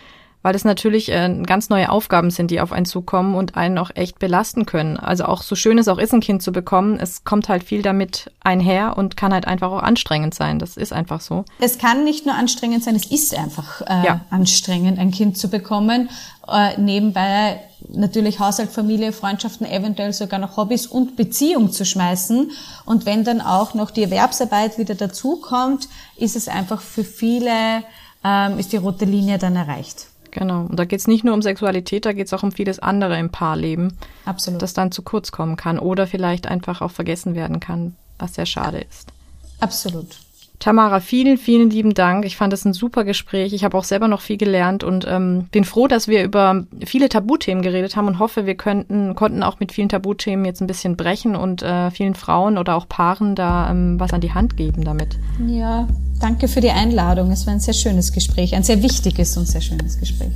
[0.45, 3.91] weil das natürlich äh, ganz neue Aufgaben sind, die auf einen zukommen und einen auch
[3.95, 4.99] echt belasten können.
[4.99, 7.81] Also auch so schön es auch ist, ein Kind zu bekommen, es kommt halt viel
[7.81, 10.59] damit einher und kann halt einfach auch anstrengend sein.
[10.59, 11.47] Das ist einfach so.
[11.61, 14.21] Es kann nicht nur anstrengend sein, es ist einfach äh, ja.
[14.29, 16.11] anstrengend, ein Kind zu bekommen.
[16.47, 22.51] Äh, nebenbei natürlich Haushalt, Familie, Freundschaften, eventuell sogar noch Hobbys und Beziehung zu schmeißen.
[22.85, 25.89] Und wenn dann auch noch die Erwerbsarbeit wieder dazukommt,
[26.19, 27.83] ist es einfach für viele,
[28.23, 30.09] ähm, ist die rote Linie dann erreicht.
[30.35, 30.67] Genau.
[30.67, 33.19] Und da geht es nicht nur um Sexualität, da geht es auch um vieles andere
[33.19, 33.97] im Paarleben.
[34.25, 34.61] Absolut.
[34.61, 38.45] Das dann zu kurz kommen kann oder vielleicht einfach auch vergessen werden kann, was sehr
[38.45, 39.13] schade ist.
[39.61, 40.19] Absolut.
[40.65, 42.25] Tamara, vielen, vielen lieben Dank.
[42.25, 43.53] Ich fand das ein super Gespräch.
[43.53, 47.11] Ich habe auch selber noch viel gelernt und ähm, bin froh, dass wir über viele
[47.11, 50.97] Tabuthemen geredet haben und hoffe, wir könnten, konnten auch mit vielen Tabuthemen jetzt ein bisschen
[50.97, 54.85] brechen und äh, vielen Frauen oder auch Paaren da ähm, was an die Hand geben
[54.85, 55.19] damit.
[55.47, 55.87] Ja,
[56.19, 57.31] danke für die Einladung.
[57.31, 60.33] Es war ein sehr schönes Gespräch, ein sehr wichtiges und sehr schönes Gespräch.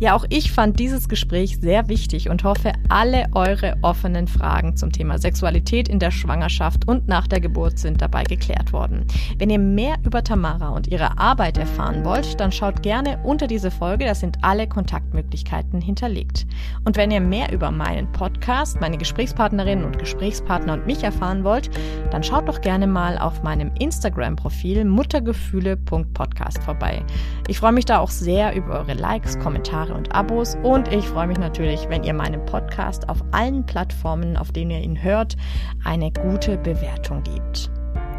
[0.00, 4.90] Ja, auch ich fand dieses Gespräch sehr wichtig und hoffe, alle eure offenen Fragen zum
[4.90, 9.04] Thema Sexualität in der Schwangerschaft und nach der Geburt sind dabei geklärt worden.
[9.36, 13.70] Wenn ihr mehr über Tamara und ihre Arbeit erfahren wollt, dann schaut gerne unter diese
[13.70, 16.46] Folge, da sind alle Kontaktmöglichkeiten hinterlegt.
[16.86, 21.68] Und wenn ihr mehr über meinen Podcast, meine Gesprächspartnerinnen und Gesprächspartner und mich erfahren wollt,
[22.10, 27.04] dann schaut doch gerne mal auf meinem Instagram-Profil muttergefühle.podcast vorbei.
[27.48, 30.56] Ich freue mich da auch sehr über eure Likes, Kommentare Kommentare und Abos.
[30.62, 34.80] Und ich freue mich natürlich, wenn ihr meinem Podcast auf allen Plattformen, auf denen ihr
[34.80, 35.36] ihn hört,
[35.84, 37.70] eine gute Bewertung gebt.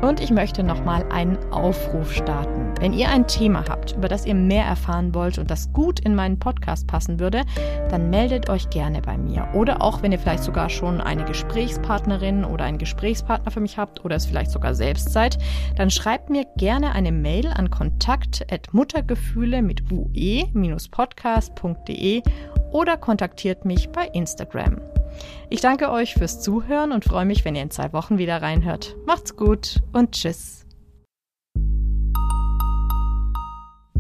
[0.02, 2.74] Und ich möchte nochmal einen Aufruf starten.
[2.80, 6.16] Wenn ihr ein Thema habt, über das ihr mehr erfahren wollt und das gut in
[6.16, 7.44] meinen Podcast passen würde,
[7.90, 9.48] dann meldet euch gerne bei mir.
[9.54, 14.04] Oder auch, wenn ihr vielleicht sogar schon eine Gesprächspartnerin oder einen Gesprächspartner für mich habt
[14.04, 15.38] oder es vielleicht sogar selbst seid,
[15.76, 22.24] dann schreibt mir gerne eine Mail an kontakt.muttergefühle mit ue-podcast.de
[22.72, 24.82] oder kontaktiert mich bei Instagram.
[25.50, 28.96] Ich danke euch fürs Zuhören und freue mich, wenn ihr in zwei Wochen wieder reinhört.
[29.06, 30.66] Macht's gut und tschüss.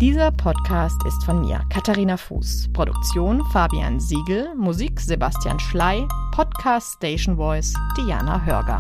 [0.02, 2.70] Dieser Podcast ist von mir, Katharina Fuß.
[2.74, 8.78] Produktion Fabian Siegel, Musik Sebastian Schley, Podcast Station Voice Diana Hörger.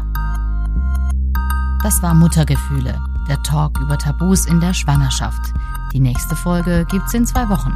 [1.83, 5.53] Das war Muttergefühle, der Talk über Tabus in der Schwangerschaft.
[5.93, 7.73] Die nächste Folge gibt's in zwei Wochen.